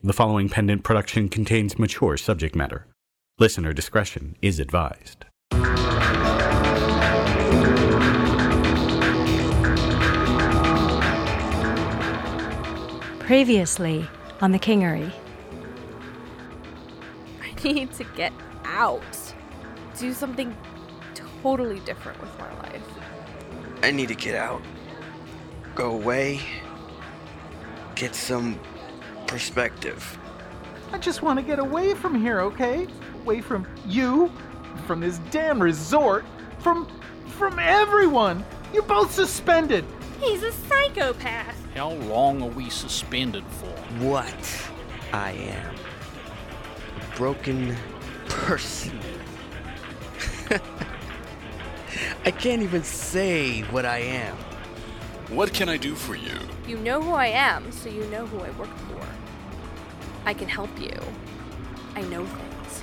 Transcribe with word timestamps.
The 0.00 0.12
following 0.12 0.48
pendant 0.48 0.84
production 0.84 1.28
contains 1.28 1.76
mature 1.76 2.16
subject 2.16 2.54
matter. 2.54 2.86
Listener 3.40 3.72
discretion 3.72 4.36
is 4.40 4.60
advised. 4.60 5.24
Previously 13.18 14.06
on 14.40 14.52
the 14.52 14.58
Kingery. 14.60 15.10
I 17.42 17.64
need 17.64 17.92
to 17.94 18.04
get 18.14 18.32
out. 18.66 19.34
Do 19.98 20.12
something 20.12 20.56
totally 21.42 21.80
different 21.80 22.20
with 22.20 22.38
my 22.38 22.56
life. 22.60 22.82
I 23.82 23.90
need 23.90 24.06
to 24.10 24.14
get 24.14 24.36
out. 24.36 24.62
Go 25.74 25.90
away. 25.90 26.38
Get 27.96 28.14
some 28.14 28.60
perspective. 29.28 30.18
I 30.92 30.98
just 30.98 31.22
want 31.22 31.38
to 31.38 31.44
get 31.44 31.60
away 31.60 31.94
from 31.94 32.20
here, 32.20 32.40
okay? 32.40 32.88
Away 33.22 33.40
from 33.40 33.68
you, 33.86 34.32
from 34.86 35.00
this 35.00 35.18
damn 35.30 35.62
resort, 35.62 36.24
from 36.58 36.88
from 37.28 37.58
everyone. 37.60 38.44
You're 38.72 38.82
both 38.82 39.12
suspended. 39.12 39.84
He's 40.20 40.42
a 40.42 40.50
psychopath. 40.50 41.56
How 41.74 41.92
long 41.92 42.42
are 42.42 42.48
we 42.48 42.68
suspended 42.70 43.44
for? 43.44 43.70
What 44.04 44.70
I 45.12 45.32
am. 45.32 45.74
A 46.96 47.16
broken 47.16 47.76
person. 48.28 48.98
I 52.24 52.30
can't 52.30 52.62
even 52.62 52.82
say 52.82 53.60
what 53.62 53.86
I 53.86 53.98
am. 53.98 54.36
What 55.28 55.52
can 55.52 55.68
I 55.68 55.76
do 55.76 55.94
for 55.94 56.16
you? 56.16 56.38
You 56.66 56.78
know 56.78 57.00
who 57.00 57.12
I 57.12 57.26
am, 57.26 57.70
so 57.70 57.88
you 57.88 58.04
know 58.06 58.26
who 58.26 58.40
I 58.40 58.50
work 58.52 58.74
for. 58.76 59.06
I 60.28 60.34
can 60.34 60.46
help 60.46 60.78
you. 60.78 60.92
I 61.94 62.02
know 62.02 62.26
things. 62.26 62.82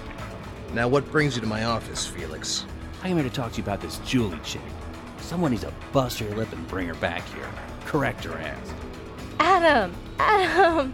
Now, 0.74 0.88
what 0.88 1.08
brings 1.12 1.36
you 1.36 1.42
to 1.42 1.48
my 1.48 1.66
office, 1.66 2.08
Felix? 2.08 2.66
I 3.04 3.08
came 3.08 3.18
here 3.18 3.24
to 3.24 3.30
talk 3.30 3.52
to 3.52 3.58
you 3.58 3.64
about 3.64 3.82
this 3.82 4.00
Julie 4.00 4.40
chick. 4.44 4.64
Someone 5.20 5.52
needs 5.52 5.64
to 5.64 5.72
bust 5.94 6.18
her 6.18 6.36
lip 6.36 6.52
and 6.52 6.68
bring 6.68 6.88
her 6.88 6.96
back 6.96 7.24
here. 7.36 7.48
Correct 7.86 8.24
her 8.24 8.36
ass. 8.40 8.74
Adam! 9.40 9.94
Adam! 10.18 10.92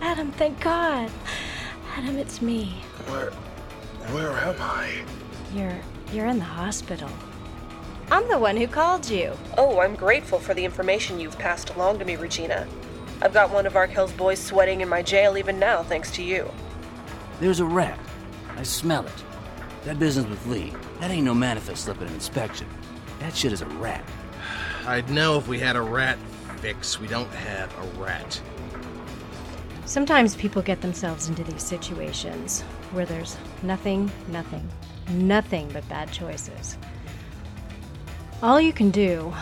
Adam, 0.00 0.30
thank 0.30 0.60
God. 0.60 1.10
Adam, 1.96 2.16
it's 2.16 2.40
me. 2.40 2.66
Where. 3.08 3.32
Where 4.12 4.30
am 4.30 4.54
I? 4.60 5.02
You're 5.52 5.80
you're 6.12 6.26
in 6.26 6.38
the 6.38 6.44
hospital. 6.44 7.10
I'm 8.08 8.28
the 8.28 8.38
one 8.38 8.56
who 8.56 8.68
called 8.68 9.10
you. 9.10 9.32
Oh, 9.58 9.80
I'm 9.80 9.96
grateful 9.96 10.38
for 10.38 10.54
the 10.54 10.64
information 10.64 11.18
you've 11.18 11.38
passed 11.40 11.70
along 11.70 11.98
to 11.98 12.04
me, 12.04 12.14
Regina. 12.14 12.68
I've 13.22 13.32
got 13.32 13.50
one 13.50 13.66
of 13.66 13.74
Arkell's 13.74 14.12
boys 14.12 14.38
sweating 14.38 14.80
in 14.80 14.88
my 14.88 15.02
jail 15.02 15.38
even 15.38 15.58
now, 15.58 15.82
thanks 15.82 16.10
to 16.12 16.22
you. 16.22 16.50
There's 17.40 17.60
a 17.60 17.64
rat. 17.64 17.98
I 18.56 18.62
smell 18.62 19.06
it. 19.06 19.24
That 19.84 19.98
business 19.98 20.26
with 20.26 20.46
Lee, 20.46 20.72
that 21.00 21.10
ain't 21.10 21.24
no 21.24 21.34
manifest 21.34 21.84
slip 21.84 22.00
at 22.00 22.08
an 22.08 22.14
inspection. 22.14 22.66
That 23.20 23.34
shit 23.34 23.52
is 23.52 23.62
a 23.62 23.66
rat. 23.66 24.04
I'd 24.86 25.08
know 25.10 25.38
if 25.38 25.48
we 25.48 25.58
had 25.58 25.76
a 25.76 25.82
rat 25.82 26.18
fix. 26.58 26.98
We 26.98 27.08
don't 27.08 27.30
have 27.34 27.70
a 27.78 28.00
rat. 28.00 28.40
Sometimes 29.86 30.34
people 30.34 30.62
get 30.62 30.80
themselves 30.80 31.28
into 31.28 31.44
these 31.44 31.62
situations 31.62 32.62
where 32.92 33.04
there's 33.04 33.36
nothing, 33.62 34.10
nothing, 34.28 34.66
nothing 35.10 35.68
but 35.72 35.86
bad 35.90 36.10
choices. 36.10 36.78
All 38.42 38.60
you 38.60 38.72
can 38.72 38.90
do 38.90 39.34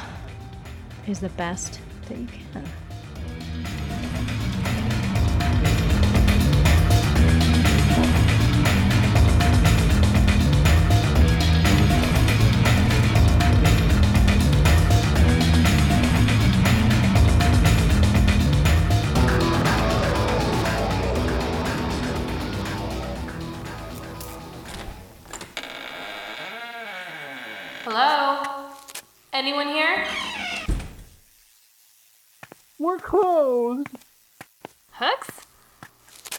is 1.07 1.21
the 1.21 1.29
best 1.31 1.81
that 2.09 2.19
you 2.19 2.27
can. 2.27 2.65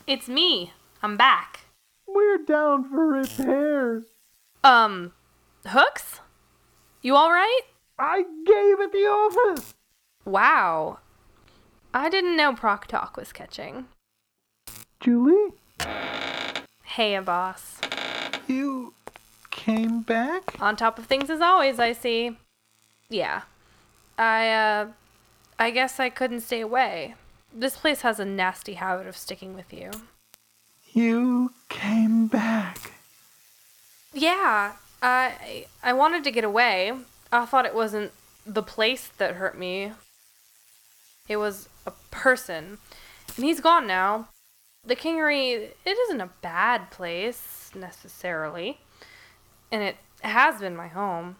It's 0.05 0.27
me. 0.27 0.73
I'm 1.01 1.17
back. 1.17 1.61
We're 2.07 2.37
down 2.37 2.89
for 2.89 3.07
repairs. 3.07 4.03
Um, 4.63 5.13
Hooks? 5.65 6.19
You 7.01 7.15
alright? 7.15 7.61
I 7.97 8.23
gave 8.45 8.79
at 8.79 8.91
the 8.91 9.05
office. 9.07 9.73
Wow. 10.25 10.99
I 11.93 12.09
didn't 12.09 12.35
know 12.37 12.53
Proc 12.53 12.87
Talk 12.87 13.17
was 13.17 13.31
catching. 13.33 13.85
Julie, 14.99 15.51
Hey, 16.83 17.17
boss. 17.19 17.79
you 18.47 18.93
came 19.51 20.01
back? 20.01 20.55
On 20.61 20.75
top 20.75 20.97
of 20.99 21.05
things 21.07 21.29
as 21.29 21.41
always, 21.41 21.79
I 21.79 21.91
see. 21.93 22.37
Yeah. 23.09 23.41
I, 24.17 24.49
uh, 24.49 24.87
I 25.59 25.71
guess 25.71 25.99
I 25.99 26.09
couldn't 26.09 26.41
stay 26.41 26.61
away. 26.61 27.15
This 27.53 27.77
place 27.77 28.01
has 28.01 28.19
a 28.19 28.25
nasty 28.25 28.73
habit 28.73 29.05
of 29.05 29.15
sticking 29.15 29.53
with 29.53 29.71
you. 29.71 29.91
You 30.91 31.53
came 31.69 32.27
back. 32.27 32.93
Yeah, 34.11 34.73
I, 35.01 35.65
I 35.83 35.93
wanted 35.93 36.23
to 36.23 36.31
get 36.31 36.43
away. 36.43 36.93
I 37.31 37.45
thought 37.45 37.65
it 37.65 37.75
wasn't 37.75 38.11
the 38.45 38.63
place 38.63 39.09
that 39.17 39.35
hurt 39.35 39.57
me. 39.57 39.91
It 41.27 41.37
was 41.37 41.69
a 41.85 41.91
person. 42.11 42.79
And 43.35 43.45
he's 43.45 43.59
gone 43.59 43.87
now. 43.87 44.29
The 44.85 44.95
Kingery, 44.95 45.69
it 45.85 45.97
isn't 45.97 46.21
a 46.21 46.29
bad 46.41 46.91
place, 46.91 47.71
necessarily. 47.75 48.79
And 49.71 49.81
it 49.81 49.97
has 50.21 50.59
been 50.59 50.75
my 50.75 50.87
home. 50.87 51.37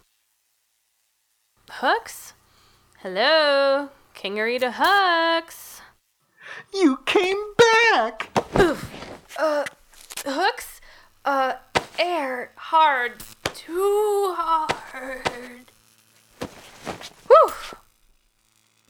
Hooks? 1.70 2.34
Hello? 3.00 3.90
Kingery 4.14 4.58
to 4.60 4.72
Hooks. 4.76 5.82
You 6.72 6.98
came 7.06 7.42
back. 7.92 8.30
Oof. 8.58 8.90
Uh, 9.38 9.64
Hooks? 10.26 10.80
Uh, 11.24 11.54
air. 11.98 12.52
Hard. 12.56 13.12
Too 13.54 14.34
hard. 14.36 15.70
Whew. 17.28 17.52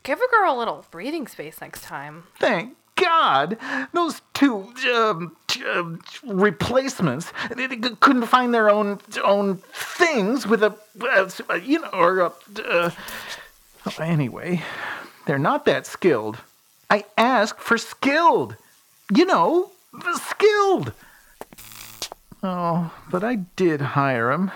Give 0.02 0.18
a 0.18 0.30
girl 0.30 0.56
a 0.56 0.58
little 0.58 0.84
breathing 0.90 1.26
space 1.26 1.60
next 1.60 1.82
time. 1.82 2.24
Thank 2.38 2.76
God. 2.96 3.56
Those 3.92 4.20
two 4.34 4.72
um, 4.94 5.36
um, 5.72 6.00
replacements 6.24 7.32
they, 7.54 7.66
they 7.66 7.76
couldn't 7.76 8.26
find 8.26 8.52
their 8.52 8.70
own 8.70 9.00
own 9.22 9.56
things 9.72 10.46
with 10.46 10.62
a 10.62 10.76
uh, 11.00 11.54
you 11.54 11.80
know 11.80 11.88
or 11.92 12.20
a, 12.20 12.32
uh, 12.64 12.90
anyway. 14.00 14.62
They're 15.26 15.38
not 15.38 15.64
that 15.64 15.86
skilled. 15.86 16.38
I 16.90 17.04
asked 17.16 17.60
for 17.60 17.78
skilled. 17.78 18.56
You 19.14 19.26
know, 19.26 19.70
skilled. 20.14 20.92
Oh, 22.42 22.92
but 23.10 23.24
I 23.24 23.36
did 23.56 23.80
hire 23.80 24.30
him, 24.30 24.50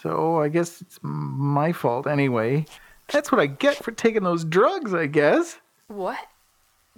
so 0.00 0.40
I 0.40 0.48
guess 0.48 0.80
it's 0.80 0.98
my 1.02 1.72
fault 1.72 2.06
anyway. 2.06 2.66
That's 3.12 3.30
what 3.30 3.40
I 3.40 3.46
get 3.46 3.76
for 3.76 3.92
taking 3.92 4.22
those 4.22 4.44
drugs, 4.44 4.94
I 4.94 5.06
guess. 5.06 5.58
What? 5.88 6.18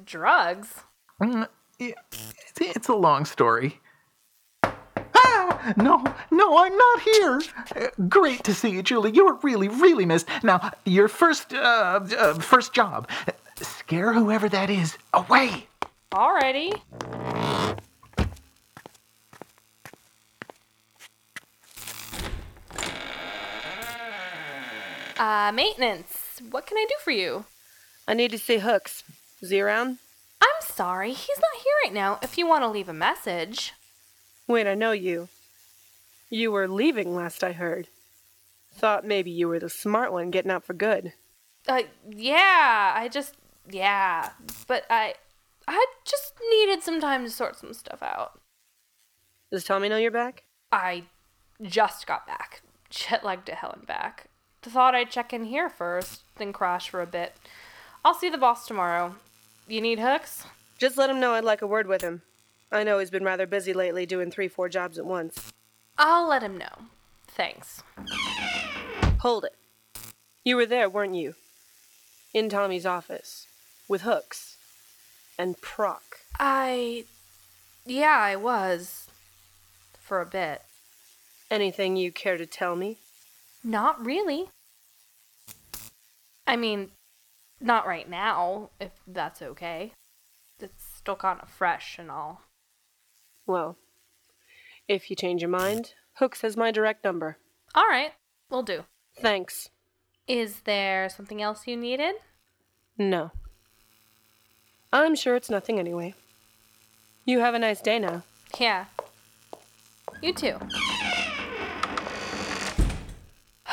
Drugs? 0.05 0.69
Mm, 1.21 1.49
it's 1.79 2.89
a 2.89 2.95
long 2.95 3.25
story. 3.25 3.81
Ah! 4.63 5.75
No, 5.77 6.05
no, 6.31 6.59
I'm 6.59 6.77
not 6.77 7.01
here. 7.01 7.43
Uh, 7.75 7.89
great 8.09 8.45
to 8.45 8.55
see 8.55 8.71
you, 8.71 8.83
Julie. 8.83 9.13
You 9.13 9.27
were 9.27 9.39
really, 9.43 9.69
really 9.69 10.07
missed. 10.07 10.29
Now, 10.45 10.71
your 10.85 11.09
first, 11.09 11.55
uh, 11.55 12.01
uh, 12.19 12.35
first 12.35 12.73
job. 12.73 13.09
Scare 13.61 14.13
whoever 14.13 14.49
that 14.49 14.71
is 14.71 14.99
away. 15.13 15.69
Alrighty. 16.13 16.81
Uh, 25.19 25.51
maintenance. 25.53 26.43
What 26.51 26.67
can 26.67 26.77
I 26.77 26.85
do 26.89 26.95
for 27.03 27.11
you? 27.11 27.47
I 28.07 28.15
need 28.15 28.31
to 28.33 28.39
see 28.39 28.59
Hooks. 28.59 29.03
Is 29.41 29.51
he 29.51 29.61
around? 29.61 29.99
I'm 30.41 30.61
sorry, 30.61 31.13
he's 31.13 31.39
not 31.39 31.63
here 31.63 31.73
right 31.85 31.95
now. 31.95 32.19
If 32.23 32.37
you 32.37 32.47
want 32.47 32.63
to 32.65 32.69
leave 32.69 32.89
a 32.89 32.93
message. 32.93 33.73
Wait, 34.47 34.67
I 34.67 34.75
know 34.75 34.93
you. 34.93 35.29
You 36.29 36.53
were 36.53 36.69
leaving 36.69 37.15
last 37.15 37.43
I 37.43 37.53
heard. 37.53 37.89
Thought 38.75 39.07
maybe 39.07 39.31
you 39.31 39.49
were 39.49 39.59
the 39.59 39.71
smart 39.71 40.13
one 40.13 40.31
getting 40.31 40.51
out 40.51 40.65
for 40.65 40.75
good. 40.75 41.15
Uh, 41.67 41.83
yeah, 42.09 42.93
I 42.95 43.09
just, 43.09 43.35
yeah. 43.71 44.31
But 44.67 44.85
I, 44.91 45.15
I 45.67 45.87
just 46.05 46.35
needed 46.51 46.83
some 46.83 47.01
time 47.01 47.25
to 47.25 47.31
sort 47.31 47.57
some 47.57 47.73
stuff 47.73 48.03
out. 48.03 48.41
Does 49.51 49.65
Tommy 49.65 49.89
know 49.89 49.97
you're 49.97 50.11
back? 50.11 50.45
I 50.73 51.05
just 51.63 52.07
got 52.07 52.27
back. 52.27 52.63
Jet 52.91 53.25
lagged 53.25 53.47
to 53.47 53.55
hell 53.55 53.73
and 53.77 53.87
back. 53.87 54.29
Thought 54.63 54.97
I'd 54.97 55.11
check 55.11 55.33
in 55.33 55.45
here 55.45 55.71
first, 55.71 56.23
then 56.39 56.53
crash 56.53 56.89
for 56.89 57.01
a 57.01 57.07
bit. 57.07 57.37
I'll 58.05 58.15
see 58.15 58.29
the 58.29 58.39
boss 58.39 58.67
tomorrow. 58.67 59.15
You 59.69 59.81
need 59.81 60.01
hooks? 60.01 60.45
Just 60.79 60.97
let 60.97 61.09
him 61.09 61.21
know 61.21 61.35
I'd 61.35 61.45
like 61.45 61.63
a 61.63 61.67
word 61.67 61.87
with 61.87 62.03
him. 62.03 62.23
I 62.73 62.83
know 62.83 62.99
he's 62.99 63.11
been 63.11 63.25
rather 63.25 63.47
busy 63.47 63.73
lately 63.73 64.07
doing 64.07 64.31
three, 64.31 64.49
four 64.49 64.69
jobs 64.69 64.99
at 64.99 65.07
once. 65.07 65.53
I'll 65.97 66.29
let 66.29 66.43
him 66.43 66.59
know. 66.59 66.87
Thanks. 67.29 67.83
Hold 69.21 69.45
it. 69.45 69.55
You 70.45 70.57
were 70.57 70.67
there, 70.67 70.89
weren't 70.89 71.15
you? 71.15 71.35
In 72.35 72.49
Tommy's 72.49 72.87
office. 72.87 73.47
With 73.89 74.03
hooks. 74.03 74.57
And 75.39 75.61
Proc. 75.61 76.03
I. 76.39 77.05
Yeah, 77.85 78.19
I 78.19 78.37
was. 78.37 79.09
For 80.01 80.21
a 80.21 80.27
bit. 80.27 80.63
Anything 81.51 81.97
you 81.97 82.11
care 82.11 82.37
to 82.37 82.47
tell 82.47 82.77
me? 82.77 82.99
Not 83.63 84.05
really. 84.05 84.49
I 86.47 86.57
mean, 86.57 86.91
not 87.61 87.87
right 87.87 88.09
now, 88.09 88.71
if 88.81 88.93
that's 89.07 89.43
okay. 89.43 89.93
It's 90.61 90.85
still 90.97 91.17
kind 91.17 91.41
of 91.43 91.49
fresh 91.49 91.99
and 91.99 92.11
all. 92.11 92.43
Well, 93.47 93.77
if 94.89 95.11
you 95.11 95.17
change 95.17 95.43
your 95.43 95.51
mind, 95.51 95.95
Hooks 96.15 96.43
has 96.43 96.57
my 96.57 96.71
direct 96.71 97.05
number. 97.05 97.39
All 97.75 97.87
right, 97.89 98.13
we'll 98.51 98.63
do. 98.63 98.85
Thanks. 99.21 99.71
Is 100.27 100.61
there 100.61 101.09
something 101.09 101.43
else 101.43 101.67
you 101.67 101.77
needed? 101.77 102.17
No. 102.99 103.31
I'm 104.93 105.15
sure 105.15 105.37
it's 105.37 105.51
nothing 105.51 105.79
anyway. 105.79 106.15
You 107.25 107.41
have 107.41 107.55
a 107.55 107.59
nice 107.59 107.81
day 107.81 107.99
now. 107.99 108.23
Yeah. 108.59 108.85
You 110.23 110.33
too. 110.33 110.59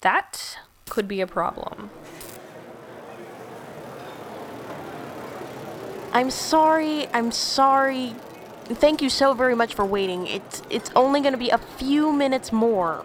that 0.00 0.58
could 0.88 1.08
be 1.08 1.20
a 1.20 1.26
problem. 1.26 1.90
I'm 6.12 6.30
sorry. 6.30 7.08
I'm 7.08 7.30
sorry. 7.30 8.14
Thank 8.64 9.02
you 9.02 9.10
so 9.10 9.34
very 9.34 9.54
much 9.54 9.74
for 9.74 9.84
waiting. 9.84 10.26
It's 10.26 10.62
it's 10.70 10.90
only 10.96 11.20
going 11.20 11.34
to 11.34 11.38
be 11.38 11.50
a 11.50 11.58
few 11.58 12.12
minutes 12.12 12.52
more. 12.52 13.04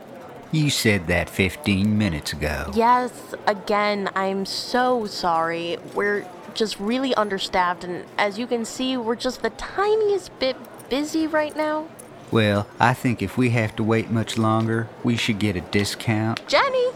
You 0.53 0.69
said 0.69 1.07
that 1.07 1.30
15 1.30 1.98
minutes 1.98 2.33
ago. 2.33 2.71
Yes, 2.74 3.12
again, 3.48 4.09
I'm 4.15 4.45
so 4.45 5.06
sorry. 5.06 5.77
We're 5.94 6.27
just 6.53 6.77
really 6.77 7.15
understaffed 7.15 7.86
and 7.86 8.06
as 8.18 8.38
you 8.38 8.48
can 8.48 8.65
see, 8.65 8.98
we're 8.98 9.15
just 9.15 9.42
the 9.44 9.51
tiniest 9.51 10.38
bit 10.39 10.57
busy 10.89 11.25
right 11.25 11.56
now. 11.56 11.88
Well, 12.31 12.68
I 12.80 12.94
think 12.94 13.21
if 13.21 13.38
we 13.38 13.51
have 13.51 13.75
to 13.77 13.83
wait 13.83 14.09
much 14.09 14.38
longer, 14.38 14.89
we 15.03 15.15
should 15.15 15.39
get 15.39 15.56
a 15.56 15.62
discount. 15.62 16.45
Jenny! 16.48 16.88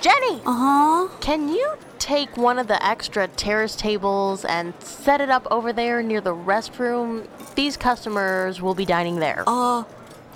Jenny! 0.00 0.42
Uh 0.44 1.08
huh. 1.08 1.08
Can 1.20 1.48
you 1.48 1.76
take 1.98 2.36
one 2.36 2.58
of 2.58 2.68
the 2.68 2.84
extra 2.84 3.26
terrace 3.28 3.74
tables 3.76 4.44
and 4.44 4.74
set 4.80 5.22
it 5.22 5.30
up 5.30 5.46
over 5.50 5.72
there 5.72 6.02
near 6.02 6.20
the 6.20 6.34
restroom? 6.34 7.26
These 7.54 7.78
customers 7.78 8.60
will 8.60 8.74
be 8.74 8.84
dining 8.84 9.16
there. 9.16 9.44
Uh, 9.46 9.84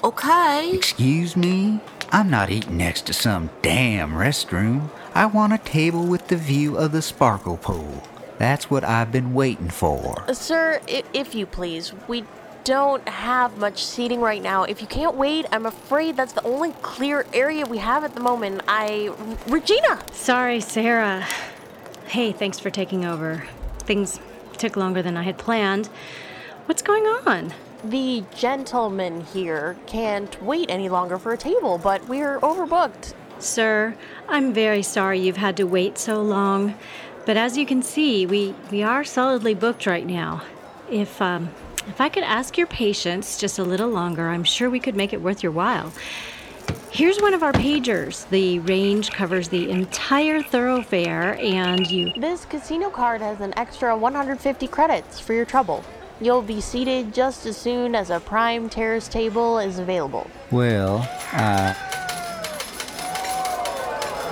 okay. 0.04 0.70
Excuse 0.72 1.36
me? 1.36 1.80
I'm 2.12 2.30
not 2.30 2.50
eating 2.50 2.76
next 2.76 3.06
to 3.06 3.12
some 3.12 3.50
damn 3.62 4.12
restroom. 4.12 4.90
I 5.14 5.26
want 5.26 5.52
a 5.52 5.58
table 5.58 6.06
with 6.06 6.28
the 6.28 6.36
view 6.36 6.76
of 6.76 6.92
the 6.92 7.02
sparkle 7.02 7.56
pool. 7.56 8.02
That's 8.38 8.70
what 8.70 8.84
I've 8.84 9.10
been 9.10 9.34
waiting 9.34 9.70
for. 9.70 10.24
Uh, 10.28 10.34
sir, 10.34 10.80
i- 10.88 11.02
if 11.12 11.34
you 11.34 11.46
please, 11.46 11.92
we 12.06 12.24
don't 12.64 13.06
have 13.08 13.56
much 13.58 13.84
seating 13.84 14.20
right 14.20 14.42
now. 14.42 14.64
If 14.64 14.80
you 14.80 14.86
can't 14.86 15.14
wait, 15.16 15.46
I'm 15.52 15.66
afraid 15.66 16.16
that's 16.16 16.32
the 16.32 16.42
only 16.44 16.72
clear 16.82 17.26
area 17.32 17.64
we 17.64 17.78
have 17.78 18.04
at 18.04 18.14
the 18.14 18.20
moment. 18.20 18.62
I. 18.68 19.10
Regina! 19.46 19.98
Sorry, 20.12 20.60
Sarah. 20.60 21.24
Hey, 22.06 22.32
thanks 22.32 22.58
for 22.58 22.70
taking 22.70 23.04
over. 23.04 23.44
Things 23.80 24.20
took 24.58 24.76
longer 24.76 25.02
than 25.02 25.16
I 25.16 25.22
had 25.22 25.38
planned. 25.38 25.88
What's 26.66 26.82
going 26.82 27.04
on? 27.04 27.52
The 27.84 28.24
gentleman 28.34 29.24
here 29.24 29.76
can't 29.86 30.42
wait 30.42 30.70
any 30.70 30.88
longer 30.88 31.18
for 31.18 31.32
a 31.32 31.38
table, 31.38 31.78
but 31.78 32.08
we're 32.08 32.40
overbooked. 32.40 33.14
Sir, 33.38 33.96
I'm 34.28 34.52
very 34.52 34.82
sorry 34.82 35.20
you've 35.20 35.36
had 35.36 35.56
to 35.58 35.64
wait 35.64 35.98
so 35.98 36.22
long. 36.22 36.74
But 37.26 37.36
as 37.36 37.56
you 37.58 37.66
can 37.66 37.82
see, 37.82 38.24
we, 38.24 38.54
we 38.70 38.82
are 38.82 39.04
solidly 39.04 39.54
booked 39.54 39.86
right 39.86 40.06
now. 40.06 40.42
If 40.90 41.20
um 41.20 41.50
if 41.88 42.00
I 42.00 42.08
could 42.08 42.24
ask 42.24 42.58
your 42.58 42.66
patience 42.66 43.38
just 43.38 43.58
a 43.58 43.64
little 43.64 43.88
longer, 43.88 44.28
I'm 44.28 44.42
sure 44.42 44.68
we 44.68 44.80
could 44.80 44.96
make 44.96 45.12
it 45.12 45.22
worth 45.22 45.42
your 45.42 45.52
while. 45.52 45.92
Here's 46.90 47.20
one 47.20 47.32
of 47.32 47.42
our 47.42 47.52
pagers. 47.52 48.28
The 48.30 48.58
range 48.60 49.10
covers 49.10 49.48
the 49.48 49.70
entire 49.70 50.42
thoroughfare, 50.42 51.38
and 51.40 51.88
you. 51.88 52.12
This 52.16 52.44
casino 52.44 52.90
card 52.90 53.20
has 53.20 53.40
an 53.40 53.52
extra 53.56 53.96
150 53.96 54.66
credits 54.66 55.20
for 55.20 55.32
your 55.32 55.44
trouble. 55.44 55.84
You'll 56.20 56.42
be 56.42 56.62
seated 56.62 57.12
just 57.12 57.44
as 57.44 57.58
soon 57.58 57.94
as 57.94 58.08
a 58.08 58.20
prime 58.20 58.70
terrace 58.70 59.06
table 59.06 59.58
is 59.58 59.78
available. 59.78 60.30
Well, 60.50 61.06
I. 61.32 61.76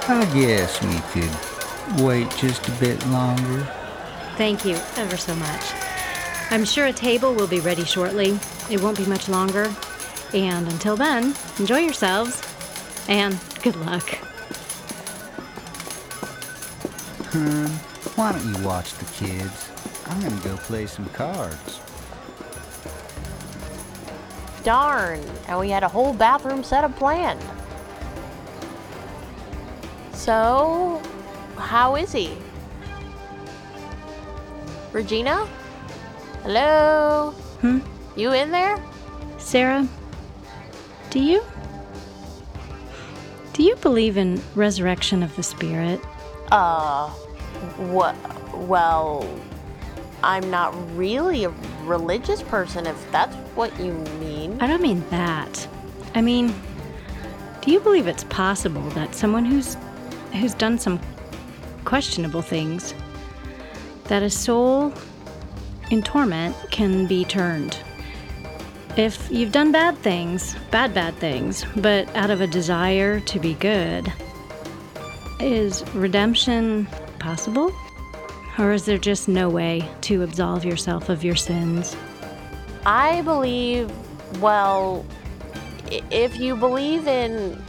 I 0.06 0.24
guess 0.34 0.82
we 0.82 1.00
could 1.12 2.02
wait 2.02 2.30
just 2.36 2.66
a 2.68 2.72
bit 2.72 3.06
longer. 3.08 3.66
Thank 4.36 4.64
you 4.64 4.76
ever 4.96 5.16
so 5.16 5.34
much. 5.36 5.62
I'm 6.50 6.64
sure 6.64 6.86
a 6.86 6.92
table 6.92 7.34
will 7.34 7.46
be 7.46 7.60
ready 7.60 7.84
shortly. 7.84 8.38
It 8.70 8.82
won't 8.82 8.96
be 8.96 9.06
much 9.06 9.28
longer. 9.28 9.74
And 10.32 10.66
until 10.68 10.96
then, 10.96 11.34
enjoy 11.58 11.80
yourselves. 11.80 12.42
And 13.08 13.38
good 13.62 13.76
luck. 13.76 14.08
Hun, 17.30 17.68
why 18.16 18.32
don't 18.32 18.54
you 18.54 18.64
watch 18.66 18.94
the 18.94 19.04
kids? 19.06 19.70
I'm 20.06 20.20
gonna 20.20 20.40
go 20.42 20.56
play 20.58 20.86
some 20.86 21.08
cards. 21.10 21.80
Darn, 24.62 25.20
and 25.48 25.58
we 25.58 25.70
had 25.70 25.82
a 25.82 25.88
whole 25.88 26.12
bathroom 26.12 26.62
setup 26.62 26.96
planned. 26.96 27.40
So, 30.12 31.02
how 31.56 31.96
is 31.96 32.12
he? 32.12 32.36
Regina? 34.92 35.46
Hello? 36.42 37.32
Hmm? 37.60 37.80
You 38.16 38.32
in 38.32 38.50
there? 38.50 38.78
Sarah, 39.38 39.86
do 41.10 41.20
you? 41.20 41.42
Do 43.52 43.62
you 43.62 43.76
believe 43.76 44.16
in 44.16 44.42
resurrection 44.54 45.22
of 45.22 45.34
the 45.36 45.42
spirit? 45.42 46.00
Uh, 46.50 47.08
what? 47.76 48.16
Well, 48.56 49.28
I'm 50.24 50.50
not 50.50 50.74
really 50.96 51.44
a 51.44 51.50
religious 51.82 52.42
person 52.42 52.86
if 52.86 53.12
that's 53.12 53.36
what 53.54 53.78
you 53.78 53.92
mean. 54.18 54.58
I 54.58 54.66
don't 54.66 54.80
mean 54.80 55.04
that. 55.10 55.68
I 56.14 56.22
mean, 56.22 56.54
do 57.60 57.70
you 57.70 57.78
believe 57.78 58.06
it's 58.06 58.24
possible 58.24 58.88
that 58.90 59.14
someone 59.14 59.44
who's 59.44 59.76
who's 60.32 60.54
done 60.54 60.78
some 60.78 60.98
questionable 61.84 62.40
things 62.40 62.94
that 64.04 64.22
a 64.22 64.30
soul 64.30 64.94
in 65.90 66.02
torment 66.02 66.56
can 66.70 67.06
be 67.06 67.26
turned? 67.26 67.78
If 68.96 69.30
you've 69.30 69.52
done 69.52 69.72
bad 69.72 69.98
things, 69.98 70.56
bad 70.70 70.94
bad 70.94 71.16
things, 71.16 71.66
but 71.76 72.08
out 72.16 72.30
of 72.30 72.40
a 72.40 72.46
desire 72.46 73.20
to 73.20 73.38
be 73.38 73.52
good, 73.54 74.10
is 75.38 75.84
redemption 75.94 76.86
possible? 77.18 77.70
Or 78.58 78.72
is 78.72 78.84
there 78.84 78.98
just 78.98 79.28
no 79.28 79.48
way 79.48 79.88
to 80.02 80.22
absolve 80.22 80.64
yourself 80.64 81.08
of 81.08 81.24
your 81.24 81.34
sins? 81.34 81.96
I 82.86 83.22
believe, 83.22 83.90
well, 84.40 85.04
if 85.90 86.38
you 86.38 86.56
believe 86.56 87.06
in 87.06 87.62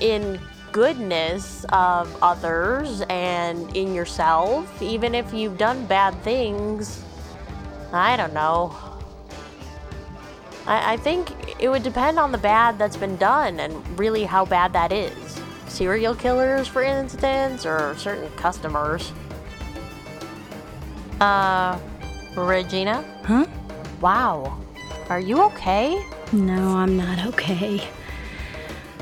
in 0.00 0.40
goodness 0.72 1.64
of 1.70 2.14
others 2.22 3.02
and 3.08 3.74
in 3.76 3.94
yourself, 3.94 4.82
even 4.82 5.14
if 5.14 5.32
you've 5.32 5.58
done 5.58 5.86
bad 5.86 6.14
things, 6.22 7.02
I 7.92 8.16
don't 8.16 8.34
know. 8.34 8.76
I, 10.66 10.94
I 10.94 10.96
think 10.98 11.30
it 11.60 11.68
would 11.68 11.82
depend 11.82 12.18
on 12.18 12.32
the 12.32 12.38
bad 12.38 12.78
that's 12.78 12.96
been 12.96 13.16
done 13.16 13.60
and 13.60 13.98
really 13.98 14.24
how 14.24 14.44
bad 14.44 14.72
that 14.74 14.92
is. 14.92 15.40
Serial 15.68 16.14
killers, 16.14 16.68
for 16.68 16.82
instance, 16.82 17.64
or 17.66 17.96
certain 17.96 18.30
customers. 18.36 19.12
Uh, 21.20 21.78
Regina? 22.36 23.04
Huh? 23.24 23.46
Wow. 24.00 24.58
Are 25.08 25.20
you 25.20 25.42
okay? 25.42 26.04
No, 26.32 26.76
I'm 26.76 26.96
not 26.96 27.26
okay. 27.26 27.88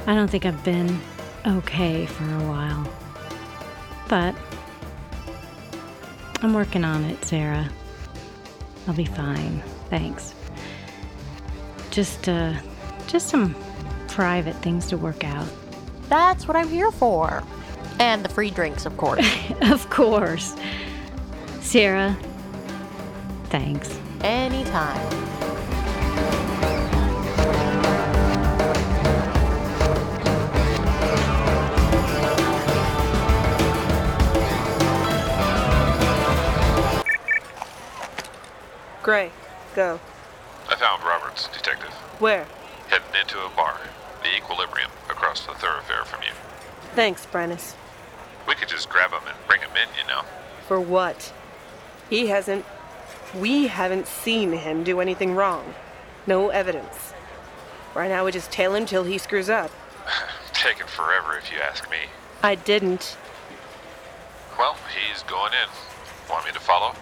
I 0.06 0.14
don't 0.14 0.28
think 0.28 0.46
I've 0.46 0.62
been 0.64 1.00
okay 1.46 2.06
for 2.06 2.24
a 2.24 2.48
while. 2.48 2.88
But 4.08 4.34
I'm 6.42 6.54
working 6.54 6.84
on 6.84 7.04
it, 7.04 7.24
Sarah. 7.24 7.68
I'll 8.86 8.94
be 8.94 9.04
fine. 9.04 9.62
Thanks. 9.90 10.34
Just, 11.90 12.28
uh, 12.28 12.54
just 13.08 13.28
some 13.28 13.54
private 14.08 14.54
things 14.56 14.86
to 14.88 14.96
work 14.96 15.24
out. 15.24 15.48
That's 16.08 16.46
what 16.46 16.56
I'm 16.56 16.68
here 16.68 16.92
for. 16.92 17.42
And 17.98 18.24
the 18.24 18.28
free 18.28 18.50
drinks, 18.50 18.86
of 18.86 18.96
course. 18.96 19.26
of 19.62 19.88
course. 19.90 20.54
Sarah, 21.76 22.16
thanks. 23.50 24.00
Anytime. 24.22 24.96
Gray, 39.02 39.30
go. 39.74 40.00
I 40.70 40.76
found 40.76 41.04
Roberts, 41.04 41.48
detective. 41.48 41.90
Where? 42.20 42.46
Heading 42.88 43.06
into 43.20 43.38
a 43.44 43.50
bar, 43.50 43.78
the 44.22 44.34
Equilibrium, 44.34 44.90
across 45.10 45.44
the 45.44 45.52
thoroughfare 45.52 46.06
from 46.06 46.22
you. 46.22 46.32
Thanks, 46.94 47.26
Brennus. 47.26 47.74
We 48.48 48.54
could 48.54 48.68
just 48.68 48.88
grab 48.88 49.10
him 49.10 49.28
and 49.28 49.36
bring 49.46 49.60
him 49.60 49.72
in, 49.72 49.88
you 50.00 50.08
know. 50.08 50.22
For 50.66 50.80
what? 50.80 51.34
He 52.08 52.28
hasn't. 52.28 52.64
We 53.34 53.66
haven't 53.66 54.06
seen 54.06 54.52
him 54.52 54.84
do 54.84 55.00
anything 55.00 55.34
wrong. 55.34 55.74
No 56.26 56.50
evidence. 56.50 57.12
Right 57.94 58.08
now, 58.08 58.24
we 58.24 58.32
just 58.32 58.50
tail 58.50 58.74
him 58.74 58.86
till 58.86 59.04
he 59.04 59.18
screws 59.18 59.50
up. 59.50 59.70
Taking 60.52 60.86
forever, 60.86 61.36
if 61.36 61.50
you 61.52 61.58
ask 61.58 61.90
me. 61.90 61.98
I 62.42 62.54
didn't. 62.54 63.16
Well, 64.58 64.76
he's 64.94 65.22
going 65.24 65.52
in. 65.52 66.30
Want 66.30 66.46
me 66.46 66.52
to 66.52 66.60
follow? 66.60 66.94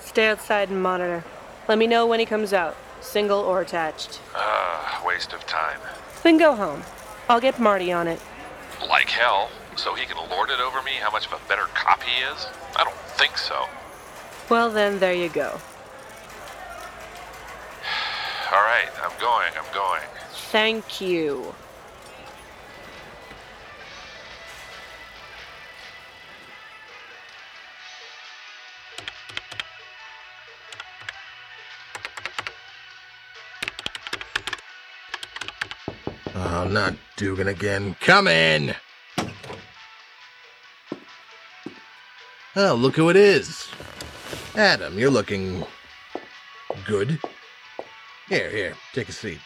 Stay 0.00 0.28
outside 0.28 0.70
and 0.70 0.82
monitor. 0.82 1.24
Let 1.68 1.78
me 1.78 1.86
know 1.86 2.06
when 2.06 2.20
he 2.20 2.26
comes 2.26 2.52
out, 2.52 2.76
single 3.00 3.40
or 3.40 3.60
attached. 3.60 4.20
Ah, 4.34 5.02
uh, 5.02 5.06
waste 5.06 5.32
of 5.32 5.46
time. 5.46 5.80
Then 6.22 6.38
go 6.38 6.54
home. 6.54 6.82
I'll 7.28 7.40
get 7.40 7.58
Marty 7.58 7.90
on 7.92 8.06
it. 8.06 8.20
Like 8.88 9.08
hell, 9.08 9.50
so 9.76 9.94
he 9.94 10.06
can 10.06 10.16
lord 10.30 10.50
it 10.50 10.60
over 10.60 10.82
me 10.82 10.92
how 11.00 11.10
much 11.10 11.26
of 11.26 11.32
a 11.32 11.48
better 11.48 11.64
cop 11.74 12.02
he 12.02 12.22
is? 12.22 12.46
I 12.76 12.84
don't 12.84 13.03
think 13.14 13.38
so. 13.38 13.66
Well, 14.48 14.70
then, 14.70 14.98
there 14.98 15.14
you 15.14 15.28
go. 15.28 15.50
All 18.52 18.62
right, 18.62 18.88
I'm 19.02 19.20
going, 19.20 19.52
I'm 19.56 19.74
going. 19.74 20.02
Thank 20.50 21.00
you. 21.00 21.54
Oh, 36.36 36.66
not 36.68 36.94
Dugan 37.16 37.48
again. 37.48 37.96
Come 38.00 38.26
in! 38.26 38.74
Oh, 42.56 42.74
look 42.76 42.94
who 42.94 43.08
it 43.08 43.16
is. 43.16 43.68
Adam, 44.54 44.96
you're 44.96 45.10
looking 45.10 45.64
good. 46.86 47.18
Here, 48.28 48.48
here, 48.48 48.74
take 48.92 49.08
a 49.08 49.12
seat. 49.12 49.40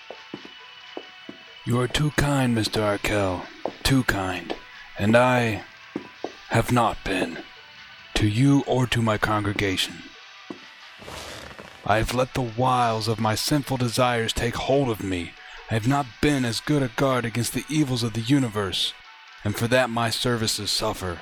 You 1.65 1.81
are 1.81 1.89
too 1.89 2.11
kind, 2.13 2.57
Mr. 2.57 2.83
Arkell. 2.83 3.47
Too 3.83 4.05
kind. 4.05 4.55
And 4.99 5.17
I 5.17 5.65
have 6.49 6.71
not 6.71 7.03
been. 7.03 7.39
To 8.17 8.29
you 8.29 8.63
or 8.67 8.87
to 8.89 9.01
my 9.01 9.17
congregation. 9.17 9.95
I 11.87 11.97
have 11.97 12.15
let 12.15 12.35
the 12.35 12.43
wiles 12.43 13.09
of 13.09 13.21
my 13.21 13.35
sinful 13.35 13.79
desires 13.79 14.35
take 14.35 14.57
hold 14.57 14.91
of 14.91 15.03
me. 15.03 15.33
I 15.71 15.75
have 15.75 15.89
not 15.89 16.05
been 16.21 16.45
as 16.45 16.61
good 16.61 16.83
a 16.83 16.89
guard 16.89 17.25
against 17.25 17.55
the 17.55 17.65
evils 17.71 18.03
of 18.03 18.13
the 18.13 18.21
universe, 18.21 18.93
and 19.45 19.57
for 19.57 19.67
that 19.69 19.89
my 19.89 20.11
services 20.11 20.71
suffer. 20.71 21.21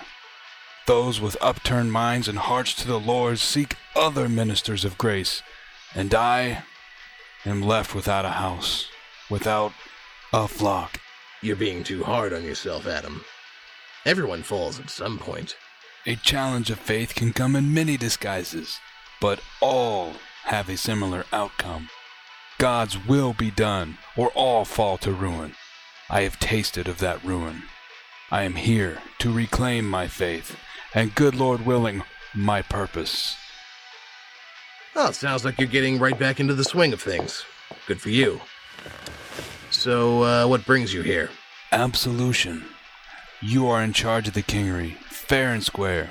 Those 0.87 1.21
with 1.21 1.37
upturned 1.41 1.93
minds 1.93 2.29
and 2.29 2.39
hearts 2.39 2.73
to 2.77 2.87
the 2.87 3.01
Lord 3.01 3.41
seek 3.41 3.77
other 3.97 4.29
ministers 4.29 4.85
of 4.85 4.97
grace, 4.97 5.43
and 5.95 6.15
I 6.15 6.63
am 7.45 7.61
left 7.61 7.93
without 7.93 8.25
a 8.25 8.31
house, 8.31 8.87
without 9.29 9.73
a 10.33 10.47
flock. 10.47 11.01
You're 11.43 11.57
being 11.57 11.83
too 11.83 12.05
hard 12.05 12.33
on 12.33 12.45
yourself, 12.45 12.87
Adam. 12.87 13.25
Everyone 14.05 14.45
falls 14.45 14.79
at 14.79 14.89
some 14.89 15.19
point. 15.19 15.57
A 16.07 16.15
challenge 16.15 16.71
of 16.71 16.79
faith 16.79 17.17
can 17.17 17.33
come 17.33 17.57
in 17.57 17.75
many 17.75 17.97
disguises, 17.97 18.79
but 19.21 19.41
all 19.61 20.13
have 20.45 20.69
a 20.69 20.77
similar 20.77 21.25
outcome. 21.33 21.91
God's 22.59 22.97
will 23.07 23.33
be 23.33 23.51
done, 23.51 23.99
or 24.17 24.29
all 24.37 24.65
fall 24.65 24.99
to 24.99 25.11
ruin. 25.11 25.55
I 26.09 26.23
have 26.23 26.39
tasted 26.39 26.87
of 26.87 26.99
that 26.99 27.25
ruin. 27.25 27.65
I 28.31 28.45
am 28.45 28.55
here 28.55 29.03
to 29.19 29.33
reclaim 29.33 29.89
my 29.89 30.07
faith, 30.07 30.57
and 30.97 31.15
good 31.15 31.35
Lord 31.35 31.67
willing, 31.67 32.03
my 32.35 32.63
purpose. 32.63 33.37
Oh, 34.97 35.11
it 35.11 35.15
sounds 35.15 35.45
like 35.45 35.61
you're 35.61 35.69
getting 35.69 35.99
right 35.99 36.19
back 36.19 36.41
into 36.41 36.55
the 36.55 36.65
swing 36.65 36.95
of 36.95 37.03
things. 37.03 37.45
Good 37.87 38.01
for 38.01 38.09
you. 38.09 38.41
So, 39.71 40.23
uh, 40.23 40.47
what 40.49 40.65
brings 40.65 40.95
you 40.95 41.03
here? 41.03 41.29
Absolution. 41.71 42.65
You 43.43 43.67
are 43.69 43.83
in 43.83 43.93
charge 43.93 44.27
of 44.27 44.35
the 44.35 44.43
kingery, 44.43 44.97
fair 45.11 45.53
and 45.53 45.63
square. 45.63 46.09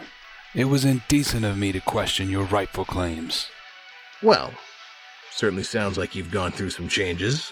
It 0.54 0.65
was 0.65 0.86
indecent 0.86 1.44
of 1.46 1.58
me 1.58 1.72
to 1.72 1.82
question 1.82 2.30
your 2.30 2.46
rightful 2.46 2.86
claims. 2.86 3.48
Well, 4.22 4.54
certainly 5.32 5.63
sounds 5.63 5.98
like 5.98 6.13
you've 6.13 6.32
gone 6.32 6.51
through 6.51 6.70
some 6.70 6.88
changes. 6.88 7.51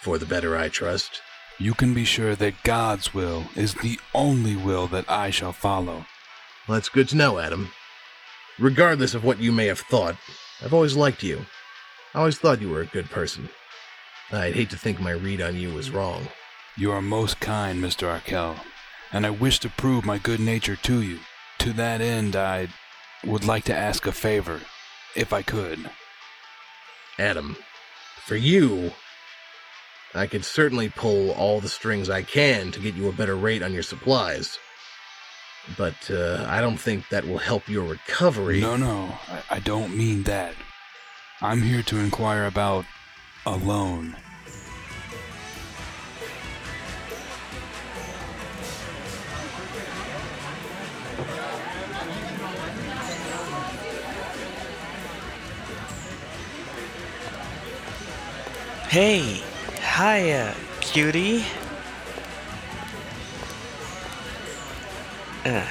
For 0.00 0.16
the 0.16 0.26
better, 0.26 0.56
I 0.56 0.68
trust. 0.68 1.22
You 1.58 1.74
can 1.74 1.92
be 1.92 2.04
sure 2.04 2.36
that 2.36 2.62
God's 2.62 3.12
will 3.12 3.46
is 3.56 3.74
the 3.74 3.98
only 4.14 4.54
will 4.54 4.86
that 4.86 5.10
I 5.10 5.30
shall 5.30 5.52
follow. 5.52 6.06
Well, 6.68 6.76
that's 6.76 6.90
good 6.90 7.08
to 7.08 7.16
know, 7.16 7.38
Adam. 7.38 7.70
Regardless 8.58 9.14
of 9.14 9.24
what 9.24 9.40
you 9.40 9.52
may 9.52 9.66
have 9.66 9.80
thought, 9.80 10.16
I've 10.62 10.74
always 10.74 10.96
liked 10.96 11.22
you. 11.22 11.46
I 12.14 12.18
always 12.18 12.36
thought 12.36 12.60
you 12.60 12.68
were 12.68 12.82
a 12.82 12.86
good 12.86 13.08
person. 13.08 13.48
I'd 14.30 14.54
hate 14.54 14.68
to 14.70 14.76
think 14.76 15.00
my 15.00 15.12
read 15.12 15.40
on 15.40 15.56
you 15.56 15.72
was 15.72 15.90
wrong. 15.90 16.28
You 16.76 16.92
are 16.92 17.00
most 17.00 17.40
kind, 17.40 17.82
Mr. 17.82 18.06
Arkell, 18.06 18.56
and 19.12 19.24
I 19.24 19.30
wish 19.30 19.60
to 19.60 19.70
prove 19.70 20.04
my 20.04 20.18
good 20.18 20.40
nature 20.40 20.76
to 20.76 21.00
you. 21.00 21.20
To 21.60 21.72
that 21.72 22.02
end, 22.02 22.36
I 22.36 22.68
would 23.24 23.44
like 23.44 23.64
to 23.64 23.74
ask 23.74 24.06
a 24.06 24.12
favor, 24.12 24.60
if 25.16 25.32
I 25.32 25.40
could. 25.40 25.90
Adam, 27.18 27.56
for 28.26 28.36
you, 28.36 28.92
I 30.14 30.26
could 30.26 30.44
certainly 30.44 30.90
pull 30.90 31.30
all 31.30 31.60
the 31.60 31.68
strings 31.68 32.10
I 32.10 32.22
can 32.22 32.72
to 32.72 32.80
get 32.80 32.94
you 32.94 33.08
a 33.08 33.12
better 33.12 33.36
rate 33.36 33.62
on 33.62 33.72
your 33.72 33.82
supplies. 33.82 34.58
But 35.76 36.10
uh, 36.10 36.46
I 36.48 36.60
don't 36.60 36.78
think 36.78 37.08
that 37.10 37.26
will 37.26 37.38
help 37.38 37.68
your 37.68 37.84
recovery. 37.84 38.60
No, 38.60 38.76
no, 38.76 39.18
I, 39.28 39.56
I 39.56 39.60
don't 39.60 39.96
mean 39.96 40.22
that. 40.24 40.54
I'm 41.40 41.62
here 41.62 41.82
to 41.82 41.98
inquire 41.98 42.46
about 42.46 42.84
a 43.46 43.56
loan. 43.56 44.16
Hey, 58.88 59.42
hiya, 59.80 60.54
cutie. 60.80 61.44
Uh. 65.44 65.66